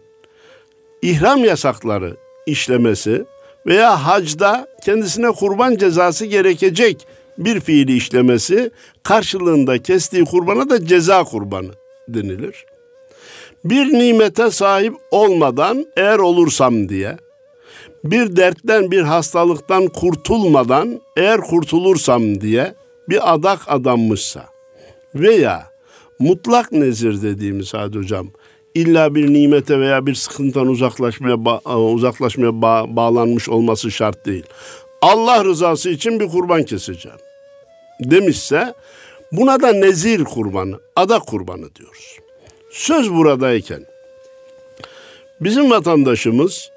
ihram 1.03 1.45
yasakları 1.45 2.17
işlemesi 2.47 3.25
veya 3.67 4.07
hacda 4.07 4.67
kendisine 4.85 5.31
kurban 5.31 5.77
cezası 5.77 6.27
gerekecek 6.27 7.07
bir 7.39 7.61
fiili 7.61 7.97
işlemesi 7.97 8.71
karşılığında 9.03 9.83
kestiği 9.83 10.25
kurbana 10.25 10.71
da 10.71 10.87
ceza 10.87 11.25
kurbanı 11.25 11.71
denilir. 12.09 12.67
Bir 13.65 13.87
nimete 13.87 14.51
sahip 14.51 14.95
olmadan 15.11 15.87
eğer 15.97 16.19
olursam 16.19 16.89
diye 16.89 17.17
bir 18.05 18.37
dertten 18.37 18.91
bir 18.91 19.03
hastalıktan 19.03 19.87
kurtulmadan 19.87 21.01
eğer 21.17 21.41
kurtulursam 21.41 22.41
diye 22.41 22.75
bir 23.09 23.35
adak 23.35 23.61
adanmışsa 23.67 24.45
veya 25.15 25.67
mutlak 26.19 26.73
nezir 26.73 27.23
dediğimiz 27.23 27.75
Hadi 27.75 27.99
Hocam 27.99 28.29
illa 28.75 29.15
bir 29.15 29.33
nimete 29.33 29.81
veya 29.81 30.07
bir 30.07 30.15
sıkıntıdan 30.15 30.67
uzaklaşmaya 30.67 31.35
ba- 31.35 31.93
uzaklaşmaya 31.95 32.51
ba- 32.51 32.97
bağlanmış 32.97 33.49
olması 33.49 33.91
şart 33.91 34.27
değil. 34.27 34.45
Allah 35.03 35.45
rızası 35.45 35.91
için 35.91 36.21
bir 36.21 36.29
kurban 36.29 36.63
keseceğim 36.63 37.19
demişse 38.01 38.75
buna 39.33 39.63
da 39.63 39.73
nezir 39.73 40.25
kurbanı, 40.25 40.81
adak 40.97 41.27
kurbanı 41.27 41.75
diyoruz. 41.75 42.19
Söz 42.71 43.13
buradayken 43.13 43.85
bizim 45.41 45.71
vatandaşımız 45.71 46.71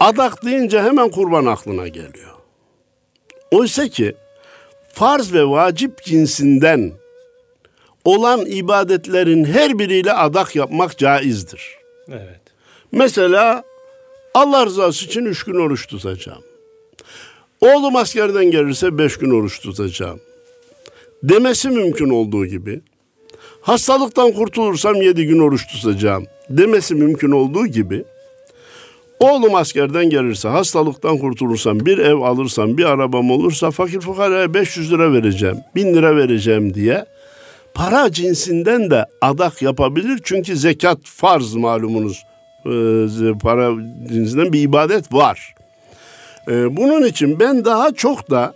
adak 0.00 0.44
deyince 0.44 0.82
hemen 0.82 1.08
kurban 1.10 1.46
aklına 1.46 1.88
geliyor. 1.88 2.30
Oysa 3.50 3.88
ki 3.88 4.14
farz 4.92 5.32
ve 5.32 5.44
vacip 5.44 6.02
cinsinden 6.04 6.92
olan 8.04 8.46
ibadetlerin 8.46 9.44
her 9.44 9.78
biriyle 9.78 10.12
adak 10.12 10.56
yapmak 10.56 10.98
caizdir. 10.98 11.76
Evet. 12.08 12.40
Mesela 12.92 13.64
Allah 14.34 14.66
rızası 14.66 15.04
için 15.04 15.24
üç 15.24 15.44
gün 15.44 15.54
oruç 15.54 15.86
tutacağım. 15.86 16.42
Oğlum 17.60 17.96
askerden 17.96 18.44
gelirse 18.44 18.98
beş 18.98 19.16
gün 19.16 19.30
oruç 19.30 19.60
tutacağım. 19.60 20.20
Demesi 21.22 21.68
mümkün 21.68 22.10
olduğu 22.10 22.46
gibi. 22.46 22.80
Hastalıktan 23.60 24.32
kurtulursam 24.32 25.02
yedi 25.02 25.26
gün 25.26 25.38
oruç 25.38 25.66
tutacağım. 25.66 26.26
Demesi 26.50 26.94
mümkün 26.94 27.30
olduğu 27.30 27.66
gibi. 27.66 28.04
Oğlum 29.20 29.54
askerden 29.54 30.10
gelirse, 30.10 30.48
hastalıktan 30.48 31.18
kurtulursam, 31.18 31.80
bir 31.80 31.98
ev 31.98 32.14
alırsam, 32.14 32.78
bir 32.78 32.84
arabam 32.84 33.30
olursa 33.30 33.70
fakir 33.70 34.00
fukaraya 34.00 34.54
500 34.54 34.92
lira 34.92 35.12
vereceğim, 35.12 35.56
1000 35.74 35.94
lira 35.94 36.16
vereceğim 36.16 36.74
diye 36.74 37.06
para 37.74 38.12
cinsinden 38.12 38.90
de 38.90 39.06
adak 39.20 39.62
yapabilir. 39.62 40.20
Çünkü 40.24 40.56
zekat 40.56 40.98
farz 41.04 41.54
malumunuz. 41.54 42.24
Ee, 42.66 43.38
para 43.42 43.70
cinsinden 44.08 44.52
bir 44.52 44.60
ibadet 44.60 45.12
var. 45.12 45.54
Ee, 46.48 46.76
bunun 46.76 47.04
için 47.04 47.40
ben 47.40 47.64
daha 47.64 47.92
çok 47.92 48.30
da 48.30 48.54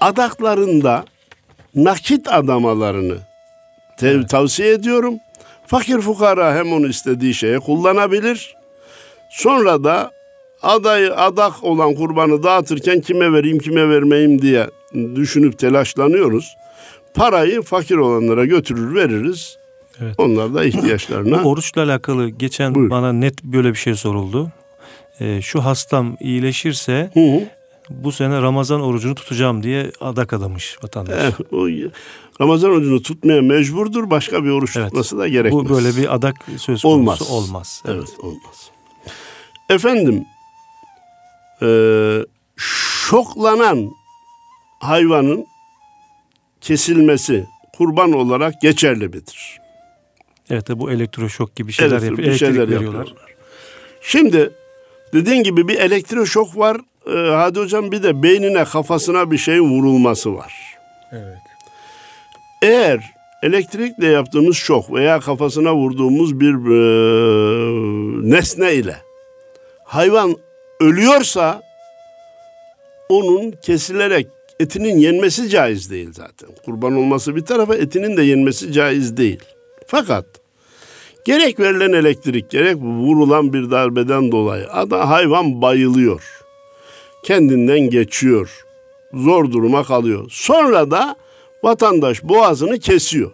adaklarında 0.00 1.04
nakit 1.74 2.32
adamalarını 2.32 3.16
tev- 3.98 4.26
tavsiye 4.26 4.72
ediyorum. 4.72 5.14
Fakir 5.66 5.98
fukara 5.98 6.54
hem 6.54 6.72
onu 6.72 6.88
istediği 6.88 7.34
şeye 7.34 7.58
kullanabilir. 7.58 8.56
Sonra 9.30 9.84
da 9.84 10.10
aday 10.62 11.06
adak 11.16 11.64
olan 11.64 11.94
kurbanı 11.94 12.42
dağıtırken 12.42 13.00
kime 13.00 13.32
vereyim 13.32 13.58
kime 13.58 13.88
vermeyeyim 13.88 14.42
diye 14.42 14.66
düşünüp 15.14 15.58
telaşlanıyoruz. 15.58 16.56
Parayı 17.16 17.62
fakir 17.62 17.96
olanlara 17.96 18.44
götürür 18.44 18.94
veririz. 18.94 19.58
Evet. 20.00 20.14
Onlar 20.18 20.54
da 20.54 20.64
ihtiyaçlarına. 20.64 21.44
Bu 21.44 21.48
oruçla 21.48 21.82
alakalı 21.82 22.28
geçen 22.28 22.74
Buyur. 22.74 22.90
bana 22.90 23.12
net 23.12 23.44
böyle 23.44 23.70
bir 23.70 23.78
şey 23.78 23.94
soruldu. 23.94 24.52
Ee, 25.20 25.42
şu 25.42 25.64
hastam 25.64 26.16
iyileşirse 26.20 27.10
hı 27.14 27.20
hı. 27.20 27.40
bu 27.90 28.12
sene 28.12 28.42
Ramazan 28.42 28.80
orucunu 28.80 29.14
tutacağım 29.14 29.62
diye 29.62 29.90
adak 30.00 30.32
adamış 30.32 30.78
vatandaş. 30.82 31.14
Evet, 31.20 31.52
o 31.52 31.68
Ramazan 32.40 32.70
orucunu 32.70 33.02
tutmaya 33.02 33.42
mecburdur. 33.42 34.10
Başka 34.10 34.44
bir 34.44 34.50
oruç 34.50 34.76
evet. 34.76 34.86
tutması 34.86 35.18
da 35.18 35.28
gerekmez. 35.28 35.64
Bu 35.64 35.68
böyle 35.68 35.96
bir 35.96 36.14
adak 36.14 36.34
söz 36.56 36.66
konusu 36.66 36.88
olmaz. 36.88 37.30
olmaz. 37.30 37.82
Evet. 37.88 37.96
evet 37.96 38.20
olmaz. 38.20 38.70
Efendim 39.70 40.24
e, 41.62 41.68
şoklanan 42.56 43.90
hayvanın 44.80 45.46
kesilmesi 46.66 47.46
kurban 47.76 48.12
olarak 48.12 48.60
geçerli 48.60 49.08
midir? 49.08 49.60
Evet 50.50 50.68
bu 50.70 50.90
elektroşok 50.90 51.56
gibi 51.56 51.72
şeyler 51.72 51.98
evet, 51.98 52.10
yapıyor. 52.10 52.28
Bir 52.28 52.38
şeyler 52.38 52.70
veriyorlar. 52.70 53.14
Şimdi 54.00 54.50
dediğin 55.12 55.42
gibi 55.42 55.68
bir 55.68 55.78
elektroşok 55.78 56.58
var. 56.58 56.76
Ee, 57.06 57.10
hadi 57.10 57.60
hocam 57.60 57.92
bir 57.92 58.02
de 58.02 58.22
beynine 58.22 58.64
kafasına 58.64 59.30
bir 59.30 59.38
şey 59.38 59.60
vurulması 59.60 60.34
var. 60.34 60.54
Evet. 61.12 61.38
Eğer 62.62 63.00
elektrikle 63.42 64.06
yaptığımız 64.06 64.56
şok 64.56 64.92
veya 64.92 65.20
kafasına 65.20 65.74
vurduğumuz 65.74 66.40
bir 66.40 66.54
e, 66.54 66.80
nesne 68.30 68.74
ile 68.74 68.96
hayvan 69.84 70.36
ölüyorsa 70.80 71.62
onun 73.08 73.50
kesilerek 73.50 74.35
etinin 74.60 74.98
yenmesi 74.98 75.48
caiz 75.48 75.90
değil 75.90 76.08
zaten. 76.12 76.48
Kurban 76.64 76.96
olması 76.96 77.36
bir 77.36 77.40
tarafa 77.40 77.74
etinin 77.74 78.16
de 78.16 78.22
yenmesi 78.22 78.72
caiz 78.72 79.16
değil. 79.16 79.40
Fakat 79.86 80.26
gerek 81.24 81.60
verilen 81.60 81.92
elektrik 81.92 82.50
gerek 82.50 82.76
vurulan 82.76 83.52
bir 83.52 83.70
darbeden 83.70 84.32
dolayı 84.32 84.70
ada 84.70 85.10
hayvan 85.10 85.62
bayılıyor. 85.62 86.22
Kendinden 87.24 87.80
geçiyor. 87.80 88.64
Zor 89.12 89.52
duruma 89.52 89.84
kalıyor. 89.84 90.26
Sonra 90.30 90.90
da 90.90 91.16
vatandaş 91.62 92.24
boğazını 92.24 92.78
kesiyor. 92.78 93.32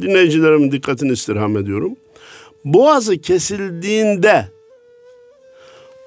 Dinleyicilerimin 0.00 0.72
dikkatini 0.72 1.12
istirham 1.12 1.56
ediyorum. 1.56 1.96
Boğazı 2.64 3.18
kesildiğinde 3.18 4.48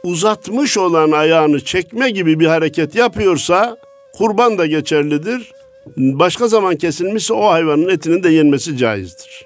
uzatmış 0.05 0.77
olan 0.77 1.11
ayağını 1.11 1.63
çekme 1.63 2.09
gibi 2.09 2.39
bir 2.39 2.45
hareket 2.45 2.95
yapıyorsa 2.95 3.77
kurban 4.13 4.57
da 4.57 4.65
geçerlidir. 4.65 5.51
Başka 5.97 6.47
zaman 6.47 6.75
kesilmişse 6.75 7.33
o 7.33 7.49
hayvanın 7.49 7.89
etinin 7.89 8.23
de 8.23 8.29
yenmesi 8.29 8.77
caizdir. 8.77 9.45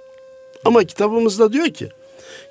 Ama 0.65 0.83
kitabımızda 0.83 1.53
diyor 1.53 1.67
ki 1.67 1.89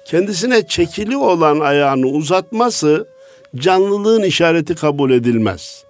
kendisine 0.04 0.66
çekili 0.66 1.16
olan 1.16 1.60
ayağını 1.60 2.06
uzatması 2.06 3.08
canlılığın 3.56 4.22
işareti 4.22 4.74
kabul 4.74 5.10
edilmez. 5.10 5.84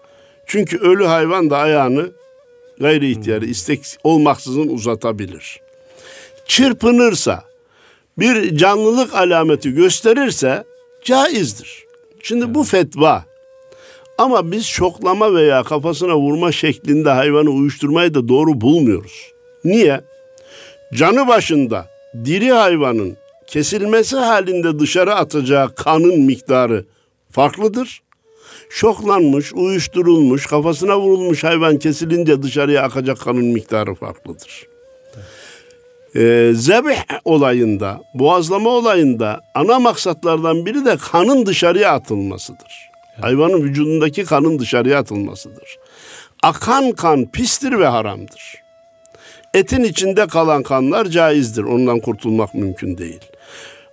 Çünkü 0.47 0.79
ölü 0.79 1.05
hayvan 1.05 1.51
da 1.51 1.59
ayağını 1.59 2.11
gayri 2.81 3.11
ihtiyarı 3.11 3.45
istek 3.45 3.81
olmaksızın 4.05 4.69
uzatabilir. 4.69 5.61
Çırpınırsa 6.47 7.45
bir 8.19 8.57
canlılık 8.57 9.15
alameti 9.15 9.75
gösterirse 9.75 10.65
caizdir. 11.05 11.88
Şimdi 12.23 12.45
evet. 12.45 12.55
bu 12.55 12.65
fetva. 12.65 13.25
Ama 14.19 14.53
biz 14.53 14.65
şoklama 14.67 15.35
veya 15.35 15.63
kafasına 15.63 16.17
vurma 16.17 16.53
şeklinde 16.53 17.11
hayvanı 17.11 17.51
uyuşturmayı 17.51 18.15
da 18.15 18.29
doğru 18.29 18.61
bulmuyoruz. 18.61 19.33
Niye? 19.65 20.01
Canı 20.95 21.29
başında 21.29 21.87
diri 22.25 22.53
hayvanın 22.53 23.17
kesilmesi 23.47 24.17
halinde 24.17 24.79
dışarı 24.79 25.15
atacağı 25.15 25.75
kanın 25.75 26.21
miktarı 26.21 26.85
farklıdır. 27.31 28.03
Şoklanmış, 28.71 29.53
uyuşturulmuş, 29.55 30.47
kafasına 30.47 31.01
vurulmuş 31.01 31.45
hayvan 31.45 31.79
kesilince 31.79 32.43
dışarıya 32.43 32.83
akacak 32.83 33.21
kanın 33.21 33.45
miktarı 33.45 33.95
farklıdır. 33.95 34.67
Ee, 36.17 36.53
zebih 36.55 36.97
olayında, 37.25 38.01
boğazlama 38.15 38.71
olayında 38.71 39.41
ana 39.55 39.79
maksatlardan 39.79 40.67
biri 40.67 40.85
de 40.85 40.97
kanın 40.97 41.47
dışarıya 41.47 41.93
atılmasıdır. 41.93 42.91
Hayvanın 43.21 43.63
vücudundaki 43.63 44.25
kanın 44.25 44.59
dışarıya 44.59 44.99
atılmasıdır. 44.99 45.79
Akan 46.43 46.93
kan 46.93 47.27
pistir 47.27 47.79
ve 47.79 47.87
haramdır. 47.87 48.55
Etin 49.55 49.85
içinde 49.85 50.27
kalan 50.27 50.63
kanlar 50.63 51.07
caizdir. 51.07 51.63
Ondan 51.63 52.01
kurtulmak 52.01 52.55
mümkün 52.55 52.99
değil. 52.99 53.21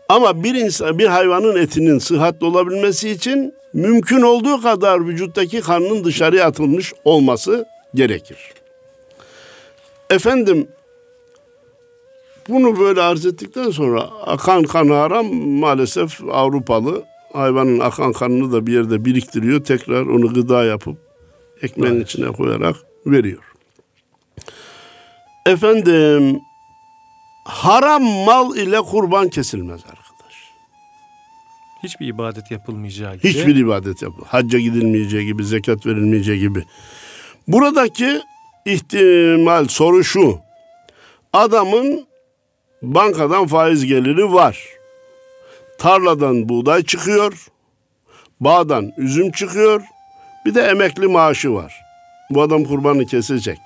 Ama 0.09 0.43
bir 0.43 0.55
insan, 0.55 0.99
bir 0.99 1.07
hayvanın 1.07 1.55
etinin 1.55 1.99
sıhhatli 1.99 2.45
olabilmesi 2.45 3.09
için 3.09 3.53
mümkün 3.73 4.21
olduğu 4.21 4.61
kadar 4.61 5.07
vücuttaki 5.07 5.61
kanın 5.61 6.03
dışarıya 6.03 6.45
atılmış 6.45 6.93
olması 7.05 7.65
gerekir. 7.95 8.37
Efendim 10.09 10.67
bunu 12.49 12.79
böyle 12.79 13.01
arz 13.01 13.25
ettikten 13.25 13.69
sonra 13.69 14.01
akan 14.01 14.63
kan 14.63 14.87
haram 14.87 15.35
maalesef 15.35 16.21
Avrupalı 16.31 17.05
hayvanın 17.33 17.79
akan 17.79 18.13
kanını 18.13 18.51
da 18.51 18.67
bir 18.67 18.73
yerde 18.73 19.05
biriktiriyor. 19.05 19.63
Tekrar 19.63 20.05
onu 20.05 20.33
gıda 20.33 20.63
yapıp 20.63 20.97
ekmeğin 21.61 21.95
evet. 21.95 22.09
içine 22.09 22.27
koyarak 22.27 22.75
veriyor. 23.05 23.43
Efendim 25.45 26.39
haram 27.45 28.03
mal 28.03 28.55
ile 28.55 28.81
kurban 28.81 29.29
kesilmez 29.29 29.81
arkadaş. 29.83 30.05
Hiçbir 31.83 32.07
ibadet 32.07 32.51
yapılmayacağı 32.51 33.15
gibi. 33.15 33.27
Hiçbir 33.29 33.55
ibadet 33.55 34.01
yapılmaz. 34.01 34.27
Hacca 34.27 34.59
gidilmeyeceği 34.59 35.25
gibi, 35.25 35.45
zekat 35.45 35.85
verilmeyeceği 35.85 36.39
gibi. 36.39 36.63
Buradaki 37.47 38.21
ihtimal 38.65 39.67
soru 39.67 40.03
şu. 40.03 40.39
Adamın 41.33 42.05
bankadan 42.93 43.47
faiz 43.47 43.85
geliri 43.85 44.33
var. 44.33 44.69
Tarladan 45.77 46.49
buğday 46.49 46.83
çıkıyor. 46.83 47.47
Bağdan 48.39 48.91
üzüm 48.97 49.31
çıkıyor. 49.31 49.81
Bir 50.45 50.55
de 50.55 50.61
emekli 50.61 51.07
maaşı 51.07 51.53
var. 51.53 51.73
Bu 52.29 52.41
adam 52.41 52.63
kurbanı 52.63 53.05
kesecek. 53.05 53.59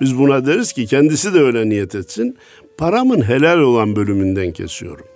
Biz 0.00 0.18
buna 0.18 0.46
deriz 0.46 0.72
ki 0.72 0.86
kendisi 0.86 1.34
de 1.34 1.40
öyle 1.40 1.68
niyet 1.68 1.94
etsin. 1.94 2.38
Paramın 2.78 3.22
helal 3.22 3.58
olan 3.58 3.96
bölümünden 3.96 4.52
kesiyorum. 4.52 5.06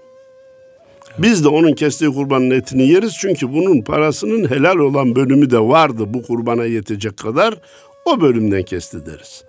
Biz 1.19 1.45
de 1.45 1.49
onun 1.49 1.73
kestiği 1.73 2.11
kurbanın 2.11 2.51
etini 2.51 2.89
yeriz 2.89 3.17
çünkü 3.21 3.53
bunun 3.53 3.83
parasının 3.83 4.51
helal 4.51 4.77
olan 4.77 5.17
bölümü 5.17 5.51
de 5.51 5.59
vardı 5.59 6.05
bu 6.07 6.23
kurbana 6.23 6.65
yetecek 6.65 7.17
kadar. 7.17 7.55
O 8.05 8.21
bölümden 8.21 8.63
kesti 8.63 9.07
deriz. 9.07 9.45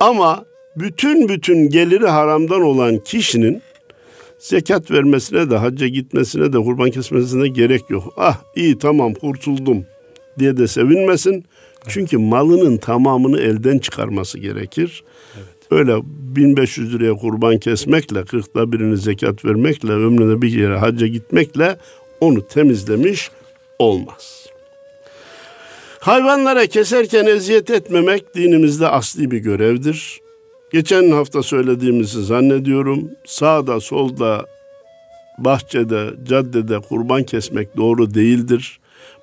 Ama 0.00 0.44
bütün 0.76 1.28
bütün 1.28 1.68
geliri 1.68 2.06
haramdan 2.06 2.62
olan 2.62 2.98
kişinin 2.98 3.62
zekat 4.38 4.90
vermesine 4.90 5.50
de 5.50 5.56
hacca 5.56 5.86
gitmesine 5.86 6.52
de 6.52 6.58
kurban 6.58 6.90
kesmesine 6.90 7.48
gerek 7.48 7.90
yok. 7.90 8.14
Ah 8.16 8.38
iyi 8.56 8.78
tamam 8.78 9.14
kurtuldum 9.14 9.86
diye 10.38 10.56
de 10.56 10.68
sevinmesin. 10.68 11.44
Çünkü 11.88 12.18
malının 12.18 12.76
tamamını 12.76 13.40
elden 13.40 13.78
çıkarması 13.78 14.38
gerekir. 14.38 15.04
Evet. 15.36 15.46
Öyle 15.70 15.96
1500 16.04 16.94
liraya 16.94 17.14
kurban 17.14 17.58
kesmekle, 17.58 18.24
kırkta 18.24 18.72
birini 18.72 18.96
zekat 18.96 19.44
vermekle, 19.44 19.92
ömrüne 19.92 20.42
bir 20.42 20.52
yere 20.52 20.76
hacca 20.76 21.06
gitmekle 21.06 21.76
onu 22.20 22.48
temizlemiş 22.48 23.30
olmaz. 23.78 24.46
Hayvanlara 26.00 26.66
keserken 26.66 27.26
eziyet 27.26 27.70
etmemek 27.70 28.34
dinimizde 28.34 28.88
asli 28.88 29.30
bir 29.30 29.38
görevdir. 29.38 30.23
Geçen 30.74 31.10
hafta 31.10 31.42
söylediğimizi 31.42 32.24
zannediyorum. 32.24 33.10
Sağda, 33.26 33.80
solda, 33.80 34.46
bahçede, 35.38 36.10
caddede 36.24 36.78
kurban 36.78 37.22
kesmek 37.22 37.76
doğru 37.76 38.14
değildir. 38.14 38.80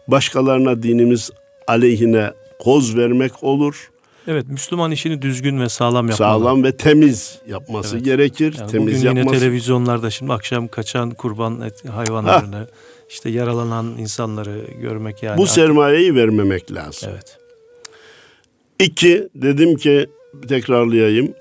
Başkalarına 0.07 0.83
dinimiz 0.83 1.31
aleyhine 1.67 2.31
koz 2.59 2.97
vermek 2.97 3.43
olur. 3.43 3.91
Evet, 4.27 4.45
Müslüman 4.47 4.91
işini 4.91 5.21
düzgün 5.21 5.59
ve 5.59 5.69
sağlam 5.69 6.09
yapmalı. 6.09 6.17
Sağlam 6.17 6.63
ve 6.63 6.77
temiz 6.77 7.39
yapması 7.47 7.95
evet. 7.95 8.05
gerekir. 8.05 8.55
Yani 8.59 8.71
temiz 8.71 8.95
bugün 8.95 9.05
yapması. 9.05 9.27
yine 9.27 9.39
televizyonlarda 9.39 10.09
şimdi 10.09 10.33
akşam 10.33 10.67
kaçan 10.67 11.11
kurban 11.11 11.61
et, 11.61 11.89
hayvanlarını, 11.89 12.55
ha. 12.55 12.67
işte 13.09 13.29
yaralanan 13.29 13.97
insanları 13.97 14.65
görmek 14.81 15.23
yani. 15.23 15.37
Bu 15.37 15.47
sermayeyi 15.47 16.15
vermemek 16.15 16.73
lazım. 16.73 17.09
Evet. 17.13 17.37
İki, 18.79 19.29
dedim 19.35 19.75
ki 19.75 20.07
tekrarlayayım. 20.49 21.35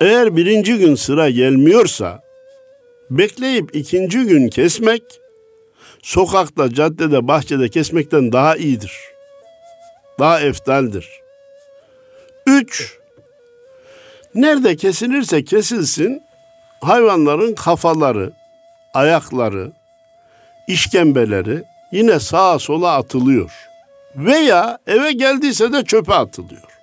Eğer 0.00 0.36
birinci 0.36 0.78
gün 0.78 0.94
sıra 0.94 1.30
gelmiyorsa 1.30 2.22
bekleyip 3.10 3.76
ikinci 3.76 4.18
gün 4.18 4.48
kesmek 4.48 5.02
sokakta, 6.02 6.74
caddede, 6.74 7.28
bahçede 7.28 7.68
kesmekten 7.68 8.32
daha 8.32 8.56
iyidir. 8.56 8.92
Daha 10.18 10.40
eftaldir. 10.40 11.08
Üç, 12.46 12.98
nerede 14.34 14.76
kesilirse 14.76 15.44
kesilsin 15.44 16.22
hayvanların 16.80 17.54
kafaları, 17.54 18.32
ayakları, 18.94 19.72
işkembeleri 20.68 21.64
yine 21.92 22.20
sağa 22.20 22.58
sola 22.58 22.94
atılıyor. 22.94 23.50
Veya 24.16 24.78
eve 24.86 25.12
geldiyse 25.12 25.72
de 25.72 25.84
çöpe 25.84 26.14
atılıyor. 26.14 26.75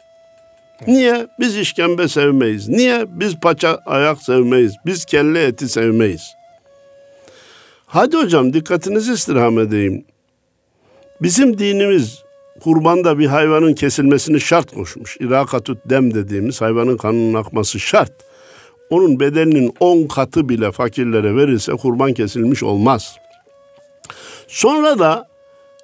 Niye? 0.88 1.28
Biz 1.40 1.58
işkembe 1.58 2.08
sevmeyiz. 2.08 2.70
Niye? 2.70 3.06
Biz 3.10 3.36
paça 3.36 3.80
ayak 3.86 4.22
sevmeyiz. 4.22 4.74
Biz 4.86 5.06
kelle 5.06 5.46
eti 5.46 5.70
sevmeyiz. 5.70 6.34
Hadi 7.86 8.18
hocam 8.18 8.54
dikkatinizi 8.54 9.14
istirham 9.14 9.60
edeyim. 9.60 10.06
Bizim 11.22 11.58
dinimiz 11.58 12.24
kurbanda 12.64 13.20
bir 13.20 13.28
hayvanın 13.28 13.74
kesilmesini 13.74 14.42
şart 14.42 14.74
koşmuş. 14.74 15.18
İrakatut 15.20 15.90
dem 15.90 16.14
dediğimiz 16.14 16.62
hayvanın 16.62 16.98
kanının 16.98 17.34
akması 17.34 17.80
şart. 17.80 18.12
Onun 18.90 19.20
bedelinin 19.20 19.74
on 19.80 20.08
katı 20.08 20.50
bile 20.50 20.72
fakirlere 20.72 21.36
verilse 21.36 21.72
kurban 21.72 22.14
kesilmiş 22.14 22.64
olmaz. 22.64 23.16
Sonra 24.48 25.00
da 25.00 25.28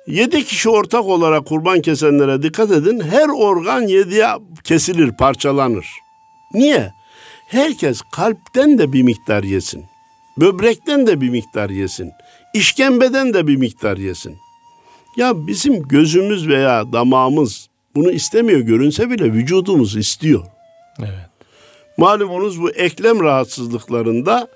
yedi 0.09 0.45
kişi 0.45 0.69
ortak 0.69 1.05
olarak 1.05 1.45
kurban 1.45 1.81
kesenlere 1.81 2.43
dikkat 2.43 2.71
edin. 2.71 2.99
Her 2.99 3.29
organ 3.29 3.81
yediye 3.81 4.27
kesilir, 4.63 5.11
parçalanır. 5.11 5.87
Niye? 6.53 6.93
Herkes 7.47 8.01
kalpten 8.11 8.77
de 8.77 8.93
bir 8.93 9.03
miktar 9.03 9.43
yesin. 9.43 9.85
Böbrekten 10.37 11.07
de 11.07 11.21
bir 11.21 11.29
miktar 11.29 11.69
yesin. 11.69 12.11
İşkembeden 12.53 13.33
de 13.33 13.47
bir 13.47 13.55
miktar 13.55 13.97
yesin. 13.97 14.37
Ya 15.17 15.47
bizim 15.47 15.87
gözümüz 15.87 16.47
veya 16.47 16.93
damağımız 16.93 17.69
bunu 17.95 18.11
istemiyor 18.11 18.59
görünse 18.59 19.09
bile 19.09 19.33
vücudumuz 19.33 19.97
istiyor. 19.97 20.43
Evet. 20.99 21.29
Malumunuz 21.97 22.61
bu 22.61 22.71
eklem 22.71 23.23
rahatsızlıklarında 23.23 24.47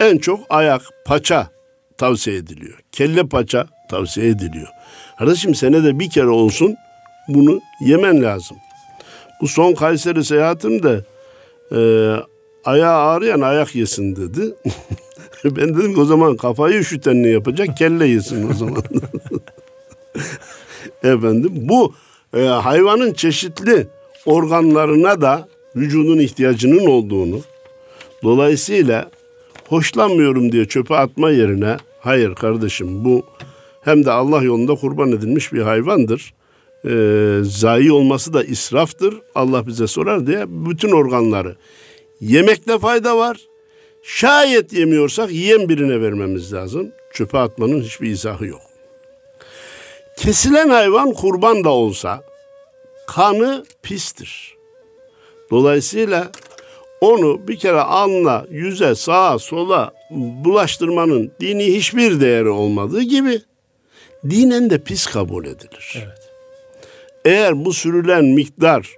en 0.00 0.18
çok 0.18 0.40
ayak, 0.50 0.82
paça 1.06 1.50
tavsiye 1.98 2.36
ediliyor. 2.36 2.78
Kelle 2.92 3.28
paça 3.28 3.66
tavsiye 3.90 4.28
ediliyor. 4.28 4.68
Kardeşim 5.20 5.54
senede 5.54 5.98
bir 5.98 6.10
kere 6.10 6.28
olsun 6.28 6.76
bunu 7.28 7.60
yemen 7.80 8.22
lazım. 8.22 8.56
Bu 9.40 9.48
son 9.48 9.74
Kayseri 9.74 10.24
seyahatimde 10.24 11.04
e, 11.72 11.80
ayağı 12.64 12.96
ağrıyan 12.96 13.40
ayak 13.40 13.74
yesin 13.74 14.16
dedi. 14.16 14.54
ben 15.44 15.74
dedim 15.74 15.94
ki 15.94 16.00
o 16.00 16.04
zaman 16.04 16.36
kafayı 16.36 16.78
üşüten 16.78 17.22
ne 17.22 17.28
yapacak? 17.28 17.76
Kelle 17.76 18.06
yesin 18.06 18.50
o 18.50 18.54
zaman. 18.54 18.82
Efendim 21.02 21.52
bu 21.54 21.94
e, 22.36 22.40
hayvanın 22.44 23.12
çeşitli 23.12 23.86
organlarına 24.26 25.20
da 25.20 25.48
vücudun 25.76 26.18
ihtiyacının 26.18 26.86
olduğunu 26.86 27.40
dolayısıyla 28.22 29.10
hoşlanmıyorum 29.68 30.52
diye 30.52 30.64
çöpe 30.64 30.96
atma 30.96 31.30
yerine 31.30 31.76
hayır 32.00 32.34
kardeşim 32.34 33.04
bu 33.04 33.26
hem 33.80 34.04
de 34.04 34.10
Allah 34.10 34.42
yolunda 34.42 34.74
kurban 34.74 35.12
edilmiş 35.12 35.52
bir 35.52 35.62
hayvandır. 35.62 36.34
E, 36.84 36.92
zayi 37.42 37.92
olması 37.92 38.32
da 38.32 38.44
israftır. 38.44 39.14
Allah 39.34 39.66
bize 39.66 39.86
sorar 39.86 40.26
diye 40.26 40.44
bütün 40.48 40.90
organları 40.90 41.56
yemekte 42.20 42.78
fayda 42.78 43.16
var. 43.16 43.40
Şayet 44.02 44.72
yemiyorsak 44.72 45.32
yiyen 45.32 45.68
birine 45.68 46.00
vermemiz 46.00 46.52
lazım. 46.52 46.92
Çöpe 47.12 47.38
atmanın 47.38 47.82
hiçbir 47.82 48.10
izahı 48.10 48.46
yok. 48.46 48.60
Kesilen 50.16 50.68
hayvan 50.68 51.12
kurban 51.12 51.64
da 51.64 51.68
olsa 51.70 52.22
kanı 53.06 53.64
pistir. 53.82 54.54
Dolayısıyla 55.50 56.30
onu 57.00 57.48
bir 57.48 57.56
kere 57.56 57.80
alnına, 57.80 58.46
yüze, 58.50 58.94
sağa, 58.94 59.38
sola 59.38 59.92
bulaştırmanın 60.44 61.32
dini 61.40 61.64
hiçbir 61.64 62.20
değeri 62.20 62.48
olmadığı 62.48 63.02
gibi 63.02 63.40
dinen 64.24 64.70
de 64.70 64.78
pis 64.78 65.06
kabul 65.06 65.44
edilir. 65.44 65.94
Evet. 65.96 66.30
Eğer 67.24 67.64
bu 67.64 67.72
sürülen 67.72 68.24
miktar 68.24 68.96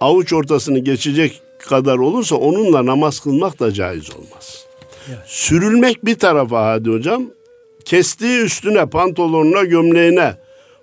avuç 0.00 0.32
ortasını 0.32 0.78
geçecek 0.78 1.42
kadar 1.58 1.98
olursa 1.98 2.36
onunla 2.36 2.86
namaz 2.86 3.20
kılmak 3.20 3.60
da 3.60 3.72
caiz 3.72 4.10
olmaz. 4.10 4.66
Evet. 5.08 5.18
Sürülmek 5.26 6.04
bir 6.04 6.18
tarafa 6.18 6.66
hadi 6.66 6.90
hocam. 6.90 7.24
Kestiği 7.84 8.40
üstüne, 8.40 8.86
pantolonuna, 8.86 9.64
gömleğine 9.64 10.34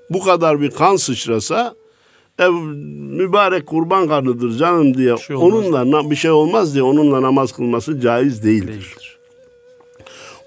bu 0.09 0.23
kadar 0.23 0.61
bir 0.61 0.71
kan 0.71 0.95
sıçrasa 0.95 1.75
ev 2.39 2.51
mübarek 2.51 3.67
kurban 3.67 4.07
kanıdır 4.07 4.57
canım 4.57 4.97
diye 4.97 5.17
şey 5.17 5.35
onunla 5.35 6.11
bir 6.11 6.15
şey 6.15 6.31
olmaz 6.31 6.73
diye 6.73 6.83
onunla 6.83 7.21
namaz 7.21 7.51
kılması 7.51 8.01
caiz 8.01 8.43
değildir. 8.43 8.67
değildir. 8.67 9.17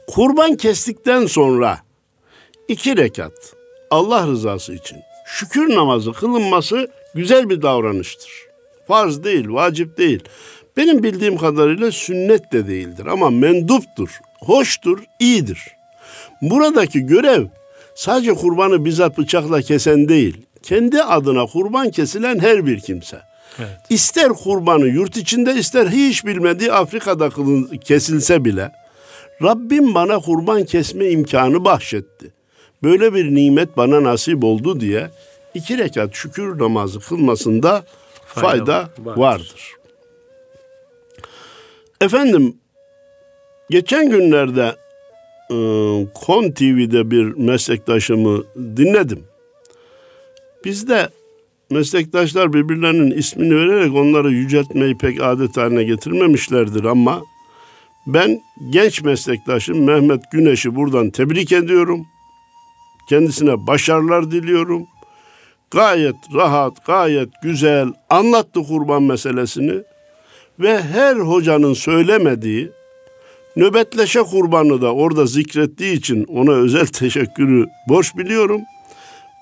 Kurban 0.07 0.57
kestikten 0.57 1.27
sonra 1.27 1.79
iki 2.71 2.97
rekat 2.97 3.33
Allah 3.91 4.27
rızası 4.27 4.75
için 4.75 4.99
şükür 5.27 5.75
namazı 5.75 6.13
kılınması 6.13 6.89
güzel 7.15 7.51
bir 7.51 7.63
davranıştır. 7.63 8.31
Farz 8.89 9.25
değil, 9.25 9.49
vacip 9.49 9.99
değil. 9.99 10.21
Benim 10.77 11.03
bildiğim 11.03 11.37
kadarıyla 11.37 11.93
sünnet 11.93 12.53
de 12.53 12.67
değildir 12.67 13.07
ama 13.07 13.31
menduptur, 13.31 14.21
hoştur, 14.41 14.99
iyidir. 15.21 15.69
Buradaki 16.43 17.07
görev 17.07 17.47
sadece 17.95 18.35
kurbanı 18.35 18.85
bizzat 18.85 19.19
bıçakla 19.19 19.63
kesen 19.63 20.09
değil, 20.09 20.47
kendi 20.63 21.03
adına 21.03 21.47
kurban 21.47 21.91
kesilen 21.91 22.39
her 22.39 22.67
bir 22.67 22.81
kimse. 22.81 23.21
Evet. 23.59 23.79
İster 23.91 24.29
kurbanı 24.29 24.87
yurt 24.87 25.17
içinde 25.17 25.55
ister 25.55 25.87
hiç 25.87 26.27
bilmediği 26.27 26.73
Afrika'da 26.73 27.31
kılın, 27.31 27.65
kesilse 27.85 28.45
bile 28.45 28.73
Rabbim 29.43 29.95
bana 29.95 30.19
kurban 30.19 30.65
kesme 30.65 31.11
imkanı 31.11 31.65
bahşetti. 31.65 32.40
Böyle 32.83 33.15
bir 33.15 33.35
nimet 33.35 33.77
bana 33.77 34.03
nasip 34.03 34.45
oldu 34.45 34.81
diye 34.81 35.11
iki 35.55 35.79
rekat 35.79 36.15
şükür 36.15 36.59
namazı 36.59 37.01
kılmasında 37.01 37.85
fayda, 38.27 38.91
vardır. 38.99 39.75
Efendim 42.01 42.57
geçen 43.71 44.11
günlerde 44.11 44.77
e, 45.51 45.57
Kon 46.15 46.51
TV'de 46.51 47.11
bir 47.11 47.25
meslektaşımı 47.25 48.45
dinledim. 48.57 49.25
Bizde 50.65 51.09
meslektaşlar 51.71 52.53
birbirlerinin 52.53 53.11
ismini 53.11 53.57
vererek 53.57 53.95
onları 53.95 54.31
yüceltmeyi 54.31 54.99
pek 54.99 55.23
adet 55.23 55.57
haline 55.57 55.85
getirmemişlerdir 55.85 56.85
ama 56.85 57.23
ben 58.07 58.41
genç 58.71 59.03
meslektaşım 59.03 59.85
Mehmet 59.85 60.21
Güneş'i 60.33 60.75
buradan 60.75 61.11
tebrik 61.11 61.53
ediyorum. 61.53 62.07
Kendisine 63.11 63.67
başarılar 63.67 64.31
diliyorum. 64.31 64.87
Gayet 65.71 66.15
rahat, 66.35 66.87
gayet 66.87 67.29
güzel 67.43 67.89
anlattı 68.11 68.63
kurban 68.63 69.03
meselesini 69.03 69.83
ve 70.61 70.83
her 70.83 71.17
hocanın 71.17 71.75
söylemediği 71.75 72.71
nöbetleşe 73.57 74.23
kurbanı 74.23 74.83
da 74.83 74.95
orada 74.95 75.27
zikrettiği 75.27 75.97
için 75.97 76.25
ona 76.25 76.53
özel 76.53 76.87
teşekkürü 76.87 77.67
borç 77.89 78.17
biliyorum. 78.17 78.61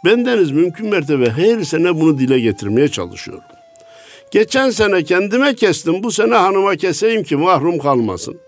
Bendeniz 0.05 0.51
mümkün 0.51 0.89
mertebe 0.89 1.31
her 1.31 1.63
sene 1.63 2.01
bunu 2.01 2.19
dile 2.19 2.41
getirmeye 2.41 2.89
çalışıyorum. 2.89 3.45
Geçen 4.31 4.71
sene 4.71 5.05
kendime 5.05 5.55
kestim, 5.55 6.03
bu 6.03 6.11
sene 6.13 6.35
hanıma 6.35 6.77
keseyim 6.77 7.23
ki 7.23 7.37
mahrum 7.37 7.79
kalmasın. 7.79 8.48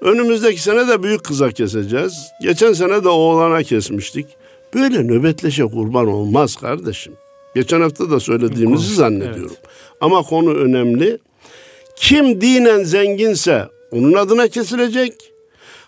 Önümüzdeki 0.00 0.62
sene 0.62 0.88
de 0.88 1.02
büyük 1.02 1.24
kıza 1.24 1.50
keseceğiz. 1.50 2.32
Geçen 2.42 2.72
sene 2.72 3.04
de 3.04 3.08
oğlana 3.08 3.62
kesmiştik. 3.62 4.26
Böyle 4.74 5.02
nöbetleşe 5.02 5.64
kurban 5.64 6.06
olmaz 6.06 6.56
kardeşim. 6.56 7.12
Geçen 7.54 7.80
hafta 7.80 8.10
da 8.10 8.20
söylediğimizi 8.20 8.86
konu, 8.86 8.96
zannediyorum. 8.96 9.56
Evet. 9.60 9.70
Ama 10.00 10.22
konu 10.22 10.54
önemli. 10.54 11.18
Kim 11.96 12.40
dinen 12.40 12.84
zenginse 12.84 13.68
onun 13.92 14.12
adına 14.12 14.48
kesilecek. 14.48 15.12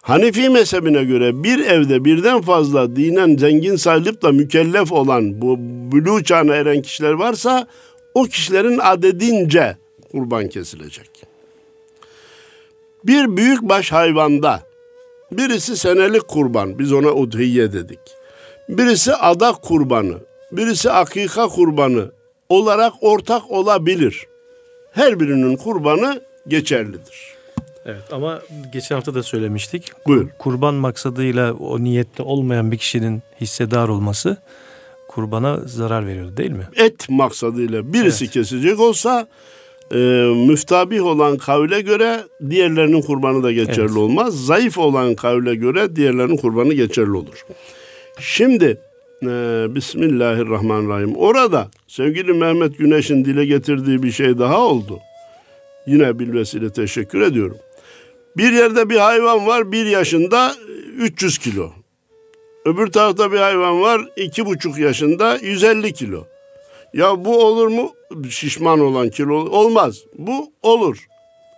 Hanefi 0.02 0.48
mezhebine 0.48 1.04
göre 1.04 1.42
bir 1.44 1.58
evde 1.58 2.04
birden 2.04 2.40
fazla 2.40 2.96
dinen 2.96 3.36
zengin 3.36 3.76
sayılıp 3.76 4.22
da 4.22 4.32
mükellef 4.32 4.92
olan 4.92 5.42
bu 5.42 5.56
bülü 5.92 6.24
çağına 6.24 6.54
eren 6.54 6.82
kişiler 6.82 7.12
varsa 7.12 7.66
o 8.14 8.24
kişilerin 8.24 8.78
adedince 8.78 9.76
kurban 10.12 10.48
kesilecek. 10.48 11.31
Bir 13.04 13.36
büyükbaş 13.36 13.92
hayvanda 13.92 14.62
birisi 15.32 15.76
senelik 15.76 16.28
kurban 16.28 16.78
biz 16.78 16.92
ona 16.92 17.12
udhiye 17.12 17.72
dedik. 17.72 18.00
Birisi 18.68 19.14
adak 19.14 19.62
kurbanı, 19.62 20.14
birisi 20.52 20.90
akika 20.90 21.48
kurbanı 21.48 22.10
olarak 22.48 22.92
ortak 23.00 23.50
olabilir. 23.50 24.26
Her 24.92 25.20
birinin 25.20 25.56
kurbanı 25.56 26.20
geçerlidir. 26.48 27.32
Evet 27.86 28.12
ama 28.12 28.42
geçen 28.72 28.94
hafta 28.94 29.14
da 29.14 29.22
söylemiştik. 29.22 29.92
Buyur. 30.06 30.28
Kurban 30.38 30.74
maksadıyla 30.74 31.52
o 31.52 31.84
niyette 31.84 32.22
olmayan 32.22 32.72
bir 32.72 32.78
kişinin 32.78 33.22
hissedar 33.40 33.88
olması 33.88 34.36
kurbana 35.08 35.60
zarar 35.66 36.06
veriyor 36.06 36.36
değil 36.36 36.50
mi? 36.50 36.68
Et 36.76 37.08
maksadıyla 37.08 37.92
birisi 37.92 38.24
evet. 38.24 38.34
kesecek 38.34 38.80
olsa 38.80 39.26
e, 39.92 39.98
müftabih 40.46 41.06
olan 41.06 41.38
kavle 41.38 41.80
göre 41.80 42.20
diğerlerinin 42.50 43.02
kurbanı 43.02 43.42
da 43.42 43.52
geçerli 43.52 43.82
evet. 43.82 43.96
olmaz. 43.96 44.46
Zayıf 44.46 44.78
olan 44.78 45.14
kavle 45.14 45.54
göre 45.54 45.96
diğerlerinin 45.96 46.36
kurbanı 46.36 46.74
geçerli 46.74 47.16
olur. 47.16 47.44
Şimdi 48.20 48.78
e, 49.22 49.66
Bismillahirrahmanirrahim. 49.74 51.16
Orada 51.16 51.70
sevgili 51.88 52.32
Mehmet 52.32 52.78
Güneş'in 52.78 53.24
dile 53.24 53.44
getirdiği 53.44 54.02
bir 54.02 54.12
şey 54.12 54.38
daha 54.38 54.60
oldu. 54.60 54.98
Yine 55.86 56.18
bilvesiyle 56.18 56.72
teşekkür 56.72 57.20
ediyorum. 57.20 57.56
Bir 58.36 58.52
yerde 58.52 58.90
bir 58.90 58.96
hayvan 58.96 59.46
var 59.46 59.72
bir 59.72 59.86
yaşında 59.86 60.54
300 60.98 61.38
kilo. 61.38 61.70
Öbür 62.64 62.86
tarafta 62.86 63.32
bir 63.32 63.38
hayvan 63.38 63.80
var 63.80 64.00
iki 64.16 64.46
buçuk 64.46 64.78
yaşında 64.78 65.38
150 65.42 65.92
kilo. 65.92 66.24
Ya 66.94 67.24
bu 67.24 67.44
olur 67.44 67.66
mu? 67.66 67.92
Şişman 68.30 68.80
olan 68.80 69.08
kilo 69.08 69.34
olmaz. 69.34 69.98
Bu 70.18 70.52
olur. 70.62 71.06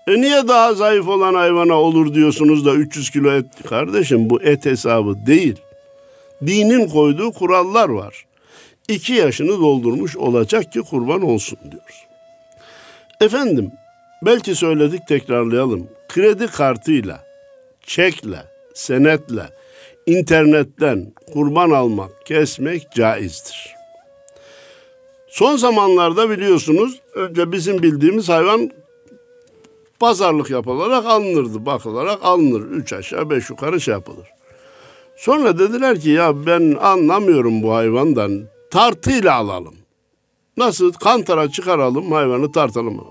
E 0.06 0.20
niye 0.20 0.48
daha 0.48 0.74
zayıf 0.74 1.08
olan 1.08 1.34
hayvana 1.34 1.74
olur 1.74 2.14
diyorsunuz 2.14 2.66
da 2.66 2.74
300 2.74 3.10
kilo 3.10 3.32
et? 3.32 3.46
Kardeşim 3.68 4.30
bu 4.30 4.42
et 4.42 4.66
hesabı 4.66 5.26
değil. 5.26 5.56
Dinin 6.46 6.88
koyduğu 6.88 7.32
kurallar 7.32 7.88
var. 7.88 8.26
İki 8.88 9.12
yaşını 9.12 9.60
doldurmuş 9.60 10.16
olacak 10.16 10.72
ki 10.72 10.80
kurban 10.80 11.22
olsun 11.22 11.58
diyoruz. 11.70 12.06
Efendim 13.20 13.72
belki 14.22 14.54
söyledik 14.54 15.06
tekrarlayalım. 15.08 15.88
Kredi 16.08 16.46
kartıyla, 16.46 17.24
çekle, 17.86 18.38
senetle, 18.74 19.48
internetten 20.06 21.12
kurban 21.32 21.70
almak, 21.70 22.26
kesmek 22.26 22.92
caizdir. 22.92 23.74
Son 25.34 25.56
zamanlarda 25.56 26.30
biliyorsunuz 26.30 27.00
önce 27.14 27.52
bizim 27.52 27.82
bildiğimiz 27.82 28.28
hayvan 28.28 28.70
pazarlık 30.00 30.50
yapılarak 30.50 31.06
alınırdı, 31.06 31.66
bakılarak 31.66 32.18
alınır. 32.22 32.60
Üç 32.60 32.92
aşağı 32.92 33.30
beş 33.30 33.50
yukarı 33.50 33.80
şey 33.80 33.92
yapılır. 33.92 34.26
Sonra 35.16 35.58
dediler 35.58 36.00
ki 36.00 36.10
ya 36.10 36.46
ben 36.46 36.76
anlamıyorum 36.80 37.62
bu 37.62 37.74
hayvandan 37.74 38.42
tartıyla 38.70 39.34
alalım. 39.34 39.74
Nasıl? 40.56 40.92
Kantara 40.92 41.50
çıkaralım 41.50 42.12
hayvanı 42.12 42.52
tartalım. 42.52 43.04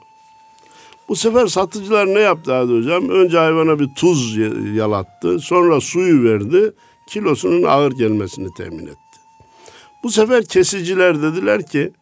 Bu 1.09 1.15
sefer 1.15 1.47
satıcılar 1.47 2.07
ne 2.07 2.19
yaptı 2.19 2.53
Hadi 2.53 2.77
Hocam? 2.77 3.09
Önce 3.09 3.37
hayvana 3.37 3.79
bir 3.79 3.89
tuz 3.97 4.37
yalattı. 4.75 5.39
Sonra 5.39 5.81
suyu 5.81 6.23
verdi. 6.23 6.73
Kilosunun 7.09 7.63
ağır 7.63 7.91
gelmesini 7.91 8.47
temin 8.57 8.87
etti. 8.87 8.97
Bu 10.03 10.09
sefer 10.09 10.45
kesiciler 10.45 11.21
dediler 11.21 11.67
ki 11.67 11.93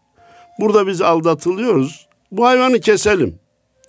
burada 0.62 0.88
biz 0.88 1.02
aldatılıyoruz. 1.02 2.08
Bu 2.32 2.46
hayvanı 2.46 2.80
keselim. 2.80 3.36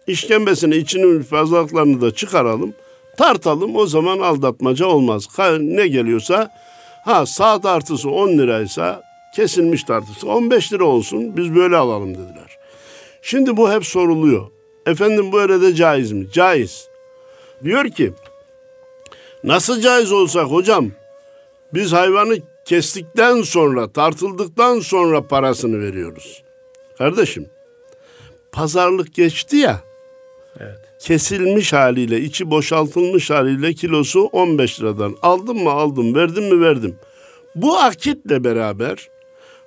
İşkembesini, 0.07 0.77
içinin 0.77 1.23
fazlalıklarını 1.23 2.01
da 2.01 2.15
çıkaralım. 2.15 2.75
Tartalım 3.19 3.77
o 3.77 3.87
zaman 3.87 4.19
aldatmaca 4.19 4.87
olmaz. 4.87 5.29
Ne 5.61 5.89
geliyorsa 5.89 6.51
ha 7.05 7.27
saat 7.27 7.65
artısı 7.65 8.11
10 8.11 8.29
liraysa 8.29 9.03
kesilmiş 9.37 9.85
tartısı 9.85 10.29
15 10.29 10.73
lira 10.73 10.85
olsun 10.85 11.37
biz 11.37 11.55
böyle 11.55 11.77
alalım 11.77 12.15
dediler. 12.15 12.59
Şimdi 13.23 13.57
bu 13.57 13.73
hep 13.73 13.87
soruluyor. 13.87 14.47
Efendim 14.87 15.33
bu 15.33 15.41
öyle 15.41 15.75
caiz 15.75 16.13
mi? 16.13 16.27
Caiz. 16.33 16.89
Diyor 17.65 17.89
ki 17.89 18.13
nasıl 19.45 19.81
caiz 19.81 20.13
olsak 20.13 20.47
hocam 20.47 20.91
biz 21.75 21.93
hayvanı 21.93 22.39
kestikten 22.65 23.43
sonra 23.43 23.93
tartıldıktan 23.93 24.81
sonra 24.81 25.27
parasını 25.27 25.81
veriyoruz. 25.81 26.43
Kardeşim 26.99 27.47
pazarlık 28.53 29.15
geçti 29.15 29.57
ya. 29.57 29.81
Evet. 30.61 30.79
Kesilmiş 31.01 31.73
haliyle, 31.73 32.21
içi 32.21 32.51
boşaltılmış 32.51 33.31
haliyle 33.31 33.75
kilosu 33.75 34.21
15 34.21 34.81
liradan. 34.81 35.17
Aldım 35.23 35.63
mı 35.63 35.71
aldım, 35.71 36.15
verdim 36.15 36.45
mi 36.45 36.61
verdim. 36.61 36.97
Bu 37.55 37.79
akitle 37.79 38.45
beraber 38.45 39.09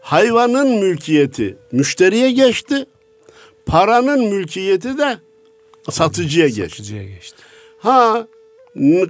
hayvanın 0.02 0.70
mülkiyeti 0.70 1.58
müşteriye 1.72 2.32
geçti. 2.32 2.86
Paranın 3.66 4.26
mülkiyeti 4.26 4.98
de 4.98 5.18
satıcıya 5.90 6.48
geçti. 6.48 6.70
Satıcıya 6.70 7.04
geçti. 7.04 7.38
Ha 7.78 8.28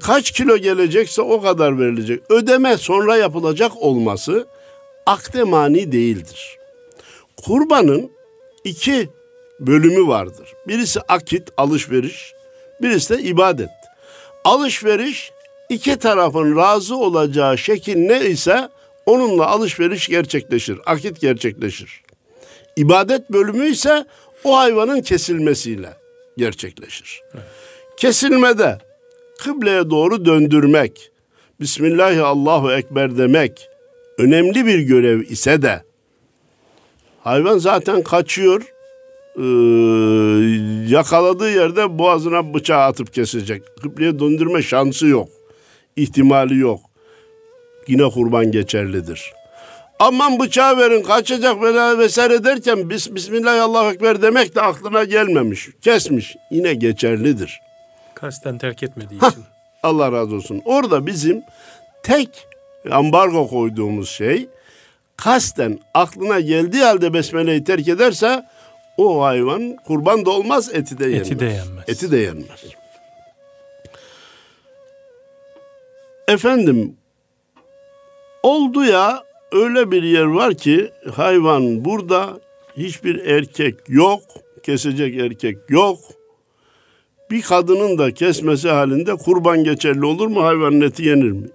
kaç 0.01 0.31
kilo 0.31 0.57
gelecekse 0.57 1.21
o 1.21 1.41
kadar 1.41 1.79
verilecek. 1.79 2.21
Ödeme 2.29 2.77
sonra 2.77 3.17
yapılacak 3.17 3.71
olması 3.77 4.47
akde 5.05 5.43
mani 5.43 5.91
değildir. 5.91 6.57
Kurbanın 7.45 8.11
iki 8.63 9.09
bölümü 9.59 10.07
vardır. 10.07 10.53
Birisi 10.67 11.01
akit, 11.01 11.43
alışveriş, 11.57 12.33
birisi 12.81 13.17
de 13.17 13.21
ibadet. 13.21 13.69
Alışveriş 14.43 15.31
iki 15.69 15.99
tarafın 15.99 16.57
razı 16.57 16.95
olacağı 16.95 17.57
şekil 17.57 17.97
ne 17.97 18.25
ise 18.25 18.69
onunla 19.05 19.47
alışveriş 19.47 20.07
gerçekleşir, 20.07 20.79
akit 20.85 21.21
gerçekleşir. 21.21 22.01
İbadet 22.75 23.29
bölümü 23.29 23.67
ise 23.67 24.05
o 24.43 24.57
hayvanın 24.57 25.01
kesilmesiyle 25.01 25.97
gerçekleşir. 26.37 27.21
Kesilmede 27.97 28.77
kıbleye 29.39 29.89
doğru 29.89 30.25
döndürmek, 30.25 31.11
Bismillahi 31.59 32.21
Allahu 32.21 32.71
Ekber 32.71 33.17
demek 33.17 33.69
önemli 34.17 34.65
bir 34.65 34.79
görev 34.79 35.21
ise 35.21 35.61
de 35.61 35.83
hayvan 37.25 37.57
zaten 37.57 38.03
kaçıyor, 38.03 38.61
ee, 39.37 39.41
yakaladığı 40.93 41.51
yerde 41.51 41.97
boğazına 41.99 42.53
bıçağı 42.53 42.81
atıp 42.81 43.13
kesecek. 43.13 43.63
Kıbleye 43.81 44.19
döndürme 44.19 44.61
şansı 44.61 45.07
yok, 45.07 45.29
ihtimali 45.95 46.57
yok. 46.57 46.79
Yine 47.87 48.09
kurban 48.09 48.51
geçerlidir. 48.51 49.33
Aman 49.99 50.39
bıçağı 50.39 50.77
verin 50.77 51.03
kaçacak 51.03 51.61
vesaire 51.99 52.43
derken 52.43 52.89
bis, 52.89 53.15
Bismillah 53.15 53.63
Allahu 53.63 53.91
Ekber 53.91 54.21
demek 54.21 54.55
de 54.55 54.61
aklına 54.61 55.03
gelmemiş. 55.03 55.69
Kesmiş. 55.81 56.35
Yine 56.51 56.73
geçerlidir. 56.73 57.61
Kasten 58.13 58.57
terk 58.57 58.83
etmediği 58.83 59.19
Hah, 59.19 59.31
için. 59.31 59.43
Allah 59.83 60.11
razı 60.11 60.35
olsun. 60.35 60.61
Orada 60.65 61.05
bizim 61.05 61.41
tek 62.03 62.47
ambargo 62.91 63.47
koyduğumuz 63.47 64.09
şey 64.09 64.47
kasten 65.17 65.79
aklına 65.93 66.39
geldiği 66.39 66.83
halde 66.83 67.13
besmeleyi 67.13 67.63
terk 67.63 67.87
ederse 67.87 68.45
o 68.97 69.23
hayvan 69.23 69.75
kurban 69.87 70.25
da 70.25 70.29
olmaz 70.29 70.69
eti 70.73 70.99
de 70.99 71.03
yenmez. 71.03 71.31
Eti 71.31 71.39
de 71.39 71.45
yenmez. 71.45 71.83
Eti 71.87 72.11
de 72.11 72.17
yenmez. 72.17 72.63
Efendim 76.27 76.97
oldu 78.43 78.85
ya 78.85 79.23
öyle 79.51 79.91
bir 79.91 80.03
yer 80.03 80.23
var 80.23 80.53
ki 80.53 80.91
hayvan 81.15 81.85
burada 81.85 82.39
hiçbir 82.77 83.25
erkek 83.25 83.75
yok, 83.87 84.21
kesecek 84.63 85.15
erkek 85.15 85.57
yok. 85.69 85.99
Bir 87.31 87.41
kadının 87.41 87.97
da 87.97 88.13
kesmesi 88.13 88.69
halinde 88.69 89.15
kurban 89.15 89.63
geçerli 89.63 90.05
olur 90.05 90.27
mu? 90.27 90.43
Hayvanın 90.43 90.81
eti 90.81 91.03
yenir 91.03 91.31
mi? 91.31 91.47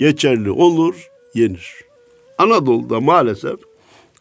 Geçerli 0.00 0.50
olur, 0.50 1.10
yenir. 1.34 1.87
Anadolu'da 2.38 3.00
maalesef 3.00 3.56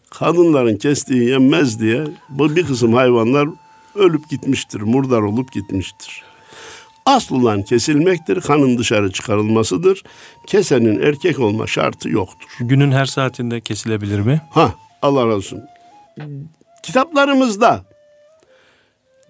kadınların 0.09 0.77
kestiği 0.77 1.29
yenmez 1.29 1.79
diye 1.79 2.03
bu 2.29 2.55
bir 2.55 2.65
kısım 2.65 2.93
hayvanlar 2.93 3.47
ölüp 3.95 4.29
gitmiştir, 4.29 4.81
murdar 4.81 5.21
olup 5.21 5.51
gitmiştir. 5.51 6.23
Asıl 7.05 7.35
olan 7.35 7.63
kesilmektir, 7.63 8.41
kanın 8.41 8.77
dışarı 8.77 9.11
çıkarılmasıdır. 9.11 10.03
Kesenin 10.47 11.01
erkek 11.01 11.39
olma 11.39 11.67
şartı 11.67 12.09
yoktur. 12.09 12.49
Günün 12.59 12.91
her 12.91 13.05
saatinde 13.05 13.61
kesilebilir 13.61 14.19
mi? 14.19 14.41
Ha, 14.51 14.73
Allah 15.01 15.21
razı 15.21 15.35
olsun. 15.35 15.63
Kitaplarımızda 16.83 17.85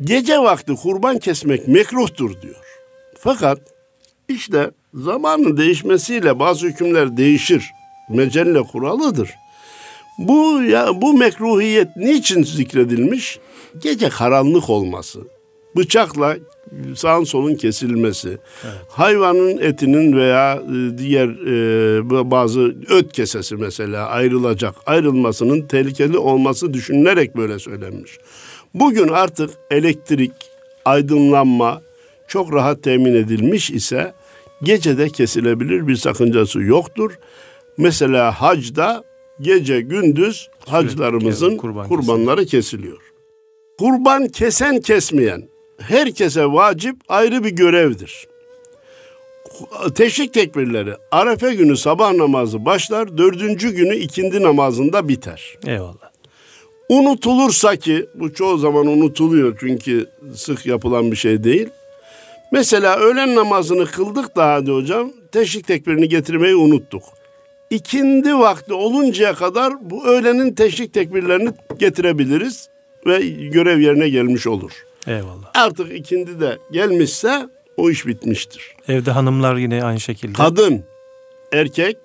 gece 0.04 0.40
vakti 0.40 0.76
kurban 0.76 1.20
kesmek 1.20 1.68
mekruhtur 1.68 2.42
diyor. 2.42 2.64
Fakat 3.20 3.60
işte 4.30 4.72
zamanın 4.94 5.58
değişmesiyle 5.58 6.40
bazı 6.40 6.68
hükümler 6.68 7.18
değişir. 7.18 7.72
Mecelle 8.10 8.62
kuralıdır. 8.62 9.30
Bu 10.18 10.64
ya 10.64 11.02
bu 11.02 11.14
mekruhiyet 11.14 11.96
niçin 11.96 12.44
zikredilmiş? 12.44 13.40
Gece 13.82 14.10
karanlık 14.10 14.70
olması, 14.70 15.20
bıçakla 15.76 16.38
sağın 16.96 17.24
solun 17.24 17.56
kesilmesi, 17.56 18.30
evet. 18.30 18.74
hayvanın 18.90 19.58
etinin 19.58 20.18
veya 20.18 20.56
e, 20.56 20.98
diğer 20.98 21.28
e, 21.28 22.32
bazı 22.32 22.76
öt 22.90 23.14
kesesi 23.14 23.56
mesela 23.56 24.08
ayrılacak, 24.08 24.76
ayrılmasının 24.86 25.62
tehlikeli 25.62 26.18
olması 26.18 26.74
düşünülerek 26.74 27.38
böyle 27.38 27.60
söylenmiş. 27.60 28.18
Bugün 28.74 29.08
artık 29.08 29.50
elektrik, 29.72 30.34
aydınlanma, 30.86 31.82
çok 32.28 32.54
rahat 32.54 32.84
temin 32.84 33.16
edilmiş 33.16 33.72
ise 33.72 34.14
gece 34.64 34.98
de 34.98 35.10
kesilebilir 35.10 35.88
bir 35.88 35.96
sakıncası 35.96 36.62
yoktur. 36.62 37.20
Mesela 37.78 38.32
hacda 38.32 39.04
gece 39.42 39.82
gündüz 39.82 40.50
haclarımızın 40.66 41.58
kurban 41.58 41.88
kurbanları 41.88 42.46
kesiliyor. 42.46 42.98
Kurban 43.80 44.28
kesen 44.28 44.82
kesmeyen 44.82 45.50
herkese 45.80 46.46
vacip 46.46 46.96
ayrı 47.10 47.44
bir 47.44 47.50
görevdir. 47.50 48.28
Teşrik 49.96 50.34
tekbirleri 50.34 50.94
Arefe 51.12 51.54
günü 51.54 51.78
sabah 51.78 52.14
namazı 52.14 52.66
başlar, 52.66 53.18
dördüncü 53.18 53.70
günü 53.70 53.96
ikindi 53.96 54.44
namazında 54.44 55.08
biter. 55.08 55.58
Eyvallah. 55.68 56.12
Unutulursa 56.90 57.76
ki 57.76 58.06
bu 58.16 58.34
çoğu 58.34 58.58
zaman 58.58 58.88
unutuluyor 58.88 59.58
çünkü 59.60 60.06
sık 60.36 60.66
yapılan 60.66 61.12
bir 61.12 61.16
şey 61.16 61.44
değil. 61.44 61.70
Mesela 62.52 62.98
öğlen 62.98 63.36
namazını 63.36 63.86
kıldık 63.86 64.36
da 64.36 64.54
hadi 64.54 64.72
hocam 64.72 65.12
teşrik 65.32 65.68
tekbirini 65.68 66.10
getirmeyi 66.10 66.56
unuttuk. 66.56 67.04
İkindi 67.70 68.36
vakti 68.36 68.74
oluncaya 68.74 69.34
kadar 69.34 69.90
bu 69.90 70.06
öğlenin 70.08 70.54
teşrik 70.54 70.94
tekbirlerini 70.94 71.50
getirebiliriz 71.80 72.70
ve 73.06 73.20
görev 73.28 73.80
yerine 73.80 74.10
gelmiş 74.10 74.48
olur. 74.48 74.72
Eyvallah. 75.08 75.52
Artık 75.54 75.94
ikindi 75.94 76.40
de 76.40 76.58
gelmişse 76.72 77.50
o 77.78 77.90
iş 77.90 78.08
bitmiştir. 78.08 78.76
Evde 78.88 79.12
hanımlar 79.12 79.56
yine 79.56 79.84
aynı 79.84 80.00
şekilde. 80.00 80.34
Kadın, 80.34 80.84
erkek, 81.54 81.98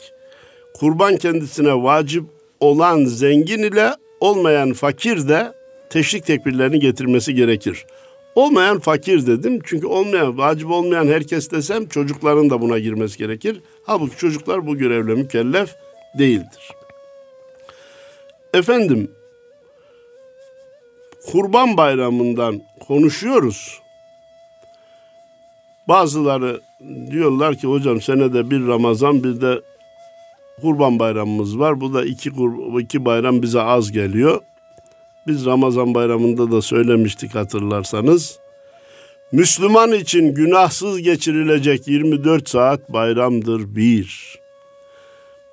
kurban 0.75 1.17
kendisine 1.17 1.83
vacip 1.83 2.25
olan 2.61 3.05
zengin 3.05 3.63
ile 3.63 3.91
olmayan 4.21 4.73
fakir 4.73 5.29
de 5.29 5.53
teşrik 5.91 6.27
tekbirlerini 6.27 6.81
getirmesi 6.81 7.35
gerekir. 7.35 7.87
Olmayan 8.35 8.79
fakir 8.79 9.27
dedim 9.27 9.61
çünkü 9.65 9.87
olmayan, 9.87 10.39
vacip 10.39 10.71
olmayan 10.71 11.07
herkes 11.07 11.51
desem 11.51 11.89
çocukların 11.89 12.51
da 12.51 12.61
buna 12.61 12.79
girmesi 12.79 13.19
gerekir. 13.19 13.61
Halbuki 13.87 14.17
çocuklar 14.17 14.67
bu 14.67 14.79
görevle 14.79 15.15
mükellef 15.15 15.75
değildir. 16.19 16.73
Efendim, 18.55 19.11
Kurban 21.27 21.77
Bayramı'ndan 21.77 22.63
konuşuyoruz. 22.87 23.81
Bazıları 25.89 26.61
diyorlar 27.11 27.55
ki 27.55 27.67
hocam 27.67 28.01
senede 28.01 28.51
bir 28.51 28.67
Ramazan 28.67 29.25
bir 29.25 29.41
de 29.41 29.61
Kurban 30.61 30.99
Bayramımız 30.99 31.59
var. 31.59 31.81
Bu 31.81 31.95
da 31.95 32.05
iki, 32.05 32.31
iki 32.81 33.05
bayram 33.05 33.43
bize 33.43 33.61
az 33.61 33.93
geliyor. 33.93 34.41
Biz 35.27 35.47
Ramazan 35.47 35.95
bayramında 35.95 36.51
da 36.51 36.63
söylemiştik 36.63 37.35
hatırlarsanız. 37.35 38.39
Müslüman 39.33 39.93
için 39.93 40.35
günahsız 40.35 41.03
geçirilecek 41.03 41.89
24 41.89 42.49
saat 42.49 42.93
bayramdır 42.93 43.77
bir. 43.77 44.39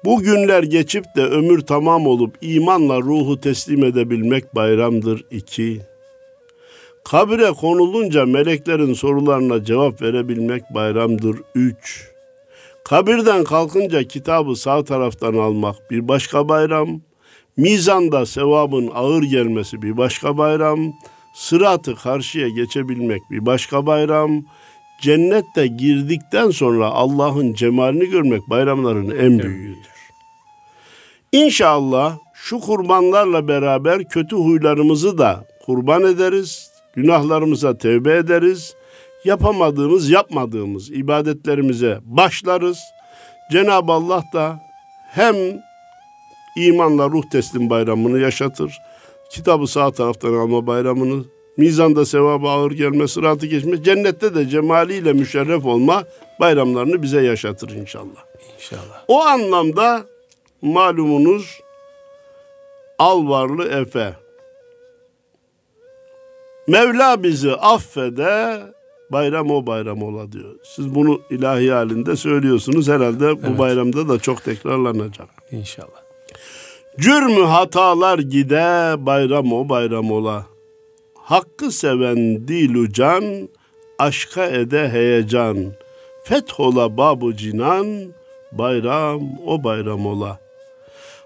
Bu 0.05 0.21
günler 0.21 0.63
geçip 0.63 1.05
de 1.15 1.23
ömür 1.23 1.62
tamam 1.62 2.08
olup 2.08 2.36
imanla 2.41 3.01
ruhu 3.01 3.39
teslim 3.39 3.84
edebilmek 3.84 4.55
bayramdır 4.55 5.25
iki. 5.32 5.82
Kabire 7.03 7.51
konulunca 7.51 8.25
meleklerin 8.25 8.93
sorularına 8.93 9.63
cevap 9.63 10.01
verebilmek 10.01 10.63
bayramdır 10.73 11.38
üç. 11.55 12.10
Kabirden 12.84 13.43
kalkınca 13.43 14.03
kitabı 14.03 14.55
sağ 14.55 14.84
taraftan 14.84 15.34
almak 15.34 15.91
bir 15.91 16.08
başka 16.08 16.49
bayram. 16.49 17.01
Mizanda 17.60 18.26
sevabın 18.26 18.91
ağır 18.95 19.24
gelmesi 19.24 19.82
bir 19.82 19.98
başka 19.98 20.38
bayram. 20.38 20.93
Sıratı 21.34 21.95
karşıya 21.95 22.50
geçebilmek 22.50 23.22
bir 23.32 23.45
başka 23.45 23.86
bayram. 23.86 24.43
Cennette 25.02 25.67
girdikten 25.67 26.50
sonra 26.50 26.86
Allah'ın 26.86 27.54
cemalini 27.54 28.10
görmek 28.10 28.50
bayramların 28.50 29.10
en 29.10 29.39
büyüğüdür. 29.39 29.89
İnşallah 31.32 32.17
şu 32.34 32.60
kurbanlarla 32.60 33.48
beraber 33.48 34.10
kötü 34.10 34.36
huylarımızı 34.36 35.17
da 35.17 35.48
kurban 35.65 36.04
ederiz. 36.04 36.72
Günahlarımıza 36.95 37.78
tevbe 37.78 38.15
ederiz. 38.15 38.76
Yapamadığımız, 39.26 40.10
yapmadığımız 40.10 40.91
ibadetlerimize 40.91 42.00
başlarız. 42.04 42.80
Cenab-ı 43.52 43.91
Allah 43.91 44.24
da 44.34 44.60
hem 45.12 45.36
imanla 46.65 47.10
ruh 47.10 47.24
teslim 47.32 47.69
bayramını 47.69 48.19
yaşatır. 48.19 48.78
Kitabı 49.30 49.67
sağ 49.67 49.91
taraftan 49.91 50.34
alma 50.34 50.67
bayramını, 50.67 51.26
mizanda 51.58 52.06
sevabı 52.06 52.48
ağır 52.48 52.72
gelme, 52.72 53.08
sıratı 53.08 53.45
geçme, 53.45 53.84
cennette 53.84 54.36
de 54.36 54.50
cemaliyle 54.50 55.13
müşerref 55.13 55.65
olma 55.65 56.04
bayramlarını 56.39 57.02
bize 57.02 57.22
yaşatır 57.22 57.69
inşallah. 57.69 58.26
İnşallah. 58.58 59.04
O 59.08 59.22
anlamda 59.22 60.06
malumunuz 60.62 61.60
Alvarlı 63.00 63.69
Efe. 63.82 64.13
Mevla 66.67 67.24
bizi 67.24 67.52
affede, 67.52 68.62
bayram 69.12 69.52
o 69.52 69.65
bayram 69.65 70.04
ola 70.04 70.32
diyor. 70.32 70.56
Siz 70.63 70.95
bunu 70.95 71.22
ilahi 71.30 71.72
halinde 71.72 72.15
söylüyorsunuz. 72.15 72.88
Herhalde 72.88 73.26
evet. 73.26 73.38
bu 73.48 73.58
bayramda 73.58 74.10
da 74.10 74.19
çok 74.19 74.43
tekrarlanacak. 74.43 75.30
İnşallah. 75.52 76.09
Cürmü 77.01 77.43
hatalar 77.43 78.19
gide, 78.19 78.95
bayram 79.05 79.53
o 79.53 79.69
bayram 79.69 80.12
ola. 80.12 80.45
Hakkı 81.15 81.71
seven 81.71 82.47
dilu 82.47 82.93
can, 82.93 83.49
aşka 83.99 84.45
ede 84.45 84.89
heyecan. 84.89 85.57
Fethola 86.23 86.97
babu 86.97 87.35
cinan, 87.35 88.13
bayram 88.51 89.21
o 89.45 89.63
bayram 89.63 90.05
ola.'' 90.05 90.49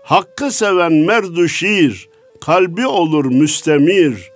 Hakkı 0.03 0.51
seven 0.51 0.93
merdu 0.93 1.47
şiir, 1.47 2.09
kalbi 2.41 2.87
olur 2.87 3.25
müstemir. 3.25 4.31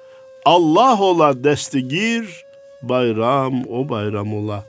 Allah 0.45 1.01
ola 1.01 1.43
destigir, 1.43 2.45
bayram 2.81 3.63
o 3.69 3.89
bayram 3.89 4.33
ola. 4.33 4.63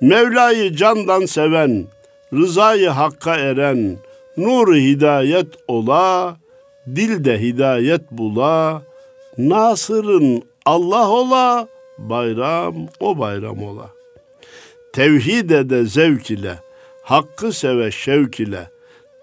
Mevla'yı 0.00 0.76
candan 0.76 1.26
seven, 1.26 1.86
rızayı 2.32 2.88
hakka 2.88 3.36
eren, 3.36 3.96
nur 4.36 4.74
hidayet 4.74 5.46
ola, 5.68 6.36
dilde 6.86 7.40
hidayet 7.40 8.10
bula, 8.10 8.82
Nasır'ın 9.38 10.42
Allah 10.66 11.10
ola, 11.10 11.68
bayram 11.98 12.74
o 13.00 13.18
bayram 13.18 13.62
ola. 13.62 13.90
Tevhid 14.92 15.50
ede 15.50 15.84
zevk 15.84 16.30
ile, 16.30 16.54
hakkı 17.02 17.52
seve 17.52 17.90
şevk 17.90 18.40
ile, 18.40 18.70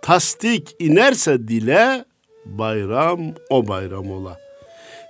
tasdik 0.02 0.76
inerse 0.80 1.48
dile 1.48 2.06
bayram 2.46 3.20
o 3.50 3.68
bayram 3.68 4.12
ola. 4.12 4.38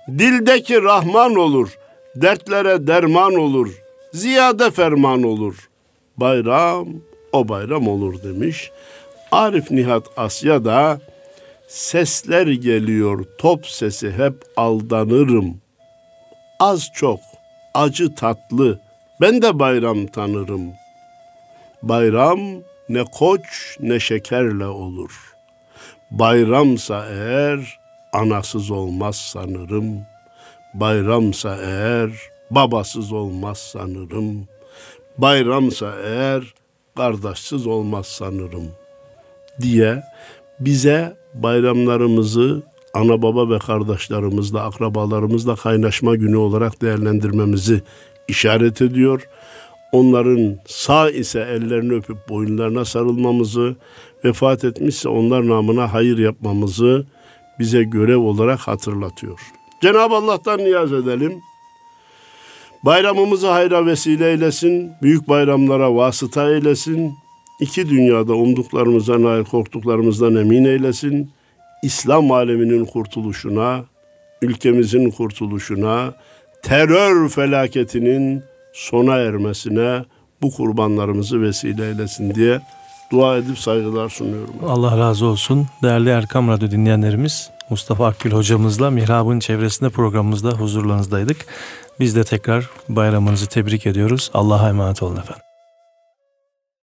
Dildeki 0.08 0.82
Rahman 0.82 1.34
olur, 1.34 1.78
dertlere 2.16 2.86
derman 2.86 3.34
olur, 3.34 3.82
ziyade 4.12 4.70
ferman 4.70 5.22
olur. 5.22 5.68
Bayram 6.16 6.88
o 7.32 7.48
bayram 7.48 7.88
olur 7.88 8.22
demiş. 8.22 8.70
Arif 9.32 9.70
Nihat 9.70 10.06
Asya 10.16 10.64
da 10.64 11.00
sesler 11.68 12.46
geliyor 12.46 13.24
top 13.38 13.66
sesi 13.66 14.12
hep 14.12 14.34
aldanırım. 14.56 15.60
Az 16.60 16.88
çok 16.94 17.20
acı 17.74 18.14
tatlı 18.14 18.80
ben 19.20 19.42
de 19.42 19.58
bayram 19.58 20.06
tanırım. 20.06 20.72
Bayram 21.82 22.40
ne 22.88 23.04
koç 23.04 23.76
ne 23.80 24.00
şekerle 24.00 24.66
olur. 24.66 25.34
Bayramsa 26.10 27.06
eğer 27.06 27.78
anasız 28.12 28.70
olmaz 28.70 29.16
sanırım. 29.16 30.00
Bayramsa 30.74 31.56
eğer 31.56 32.10
babasız 32.50 33.12
olmaz 33.12 33.58
sanırım. 33.58 34.48
Bayramsa 35.18 35.94
eğer 36.04 36.54
kardeşsiz 36.96 37.66
olmaz 37.66 38.06
sanırım 38.06 38.79
diye 39.60 40.02
bize 40.60 41.16
bayramlarımızı 41.34 42.62
ana 42.94 43.22
baba 43.22 43.50
ve 43.50 43.58
kardeşlerimizle, 43.58 44.60
akrabalarımızla 44.60 45.56
kaynaşma 45.56 46.16
günü 46.16 46.36
olarak 46.36 46.82
değerlendirmemizi 46.82 47.82
işaret 48.28 48.82
ediyor 48.82 49.28
onların 49.92 50.58
sağ 50.66 51.10
ise 51.10 51.40
ellerini 51.40 51.92
öpüp 51.92 52.28
boyunlarına 52.28 52.84
sarılmamızı, 52.84 53.76
vefat 54.24 54.64
etmişse 54.64 55.08
onlar 55.08 55.48
namına 55.48 55.92
hayır 55.92 56.18
yapmamızı 56.18 57.06
bize 57.58 57.82
görev 57.82 58.18
olarak 58.18 58.60
hatırlatıyor. 58.60 59.40
Cenab-ı 59.82 60.14
Allah'tan 60.14 60.58
niyaz 60.58 60.92
edelim. 60.92 61.40
Bayramımızı 62.84 63.48
hayra 63.48 63.86
vesile 63.86 64.30
eylesin, 64.30 64.92
büyük 65.02 65.28
bayramlara 65.28 65.94
vasıta 65.94 66.50
eylesin, 66.50 67.14
iki 67.60 67.88
dünyada 67.88 68.34
umduklarımıza 68.34 69.22
nail 69.22 69.44
korktuklarımızdan 69.44 70.36
emin 70.36 70.64
eylesin, 70.64 71.30
İslam 71.82 72.30
aleminin 72.30 72.84
kurtuluşuna, 72.84 73.84
ülkemizin 74.42 75.10
kurtuluşuna, 75.10 76.14
terör 76.62 77.28
felaketinin 77.28 78.42
sona 78.72 79.16
ermesine 79.16 80.04
bu 80.42 80.50
kurbanlarımızı 80.50 81.42
vesile 81.42 81.88
eylesin 81.88 82.34
diye 82.34 82.60
dua 83.12 83.36
edip 83.36 83.58
saygılar 83.58 84.08
sunuyorum. 84.08 84.54
Allah 84.66 84.98
razı 84.98 85.26
olsun. 85.26 85.66
Değerli 85.82 86.08
Erkam 86.08 86.48
Radyo 86.48 86.70
dinleyenlerimiz 86.70 87.50
Mustafa 87.70 88.06
Akgül 88.06 88.32
hocamızla 88.32 88.90
Mihrab'ın 88.90 89.40
çevresinde 89.40 89.90
programımızda 89.90 90.50
huzurlarınızdaydık. 90.50 91.46
Biz 92.00 92.16
de 92.16 92.24
tekrar 92.24 92.70
bayramınızı 92.88 93.46
tebrik 93.46 93.86
ediyoruz. 93.86 94.30
Allah'a 94.34 94.68
emanet 94.68 95.02
olun 95.02 95.16
efendim. 95.16 95.49